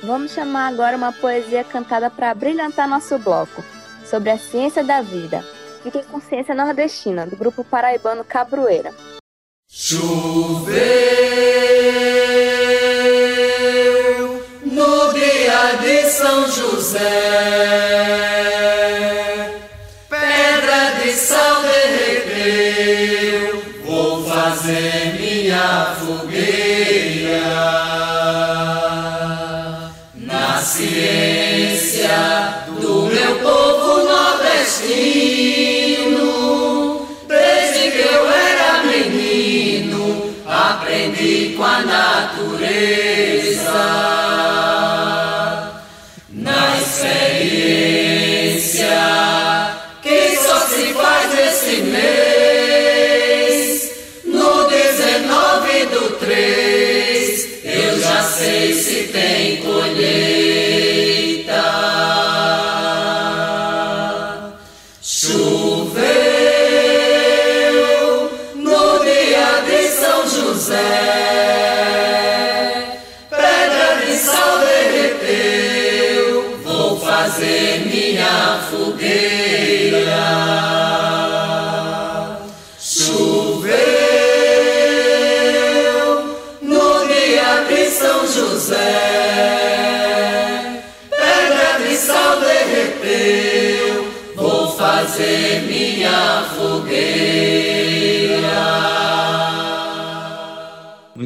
[0.03, 3.65] Vamos chamar agora uma poesia cantada para brilhantar nosso bloco,
[4.09, 5.45] sobre a ciência da vida.
[5.83, 8.95] Fique com ciência nordestina, do grupo paraibano Cabroeira.
[9.69, 10.07] Choveu
[14.65, 17.01] no dia de São José,
[20.09, 21.48] pedra de sal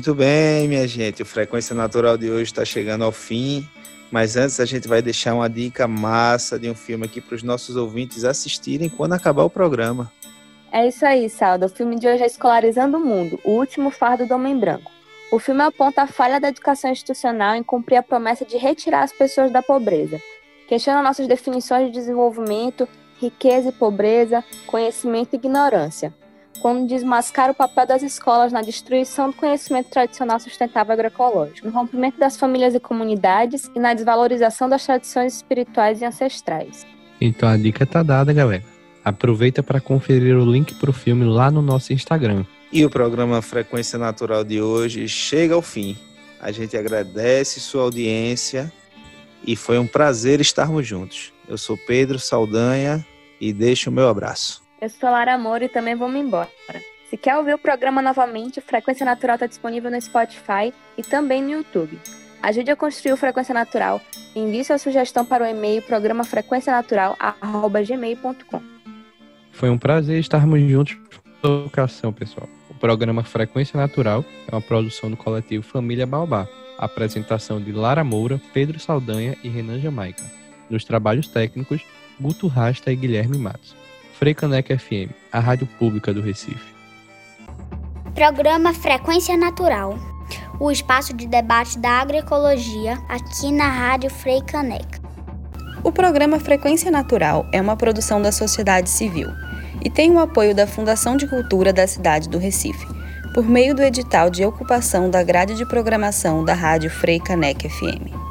[0.03, 1.23] Muito bem, minha gente.
[1.23, 3.65] O Frequência Natural de hoje está chegando ao fim.
[4.11, 7.45] Mas antes a gente vai deixar uma dica massa de um filme aqui para os
[7.45, 10.11] nossos ouvintes assistirem quando acabar o programa.
[10.73, 11.67] É isso aí, Salda.
[11.67, 14.91] O filme de hoje é Escolarizando o Mundo, o último fardo do homem branco.
[15.31, 19.13] O filme aponta a falha da educação institucional em cumprir a promessa de retirar as
[19.13, 20.21] pessoas da pobreza.
[20.67, 22.89] Questiona nossas definições de desenvolvimento,
[23.21, 26.13] riqueza e pobreza, conhecimento e ignorância.
[26.61, 32.19] Quando desmascara o papel das escolas na destruição do conhecimento tradicional sustentável agroecológico, no rompimento
[32.19, 36.87] das famílias e comunidades e na desvalorização das tradições espirituais e ancestrais.
[37.21, 38.63] Então a dica tá dada, galera.
[39.05, 42.45] Aproveita para conferir o link pro filme lá no nosso Instagram.
[42.73, 45.97] E o programa Frequência Natural de hoje chega ao fim.
[46.41, 48.73] A gente agradece sua audiência
[49.47, 51.33] e foi um prazer estarmos juntos.
[51.49, 53.05] Eu sou Pedro Saldanha
[53.41, 54.62] e deixo o meu abraço.
[54.83, 56.51] Eu sou Lara Amor e também vou me embora.
[57.09, 61.41] Se quer ouvir o programa novamente, o Frequência Natural está disponível no Spotify e também
[61.41, 61.97] no YouTube.
[62.43, 64.01] Ajude a construir o Frequência Natural
[64.35, 68.61] envie sua sugestão para o e-mail programafrequencianatural.gmail.com
[69.53, 70.99] Foi um prazer estarmos juntos
[71.45, 72.49] na educação, pessoal.
[72.69, 76.49] O programa Frequência Natural é uma produção do coletivo Família Baobá.
[76.77, 80.25] Apresentação de Lara Moura, Pedro Saldanha e Renan Jamaica.
[80.69, 81.85] Nos trabalhos técnicos,
[82.21, 83.81] Guto Rasta e Guilherme Matos.
[84.23, 86.73] Freicaneca FM, a rádio pública do Recife.
[88.15, 89.99] Programa Frequência Natural.
[90.61, 95.01] O espaço de debate da agroecologia aqui na Rádio Frei Caneca.
[95.83, 99.27] O programa Frequência Natural é uma produção da sociedade civil
[99.85, 102.87] e tem o apoio da Fundação de Cultura da cidade do Recife,
[103.35, 108.22] por meio do edital de ocupação da grade de programação da Rádio Frei Caneca FM.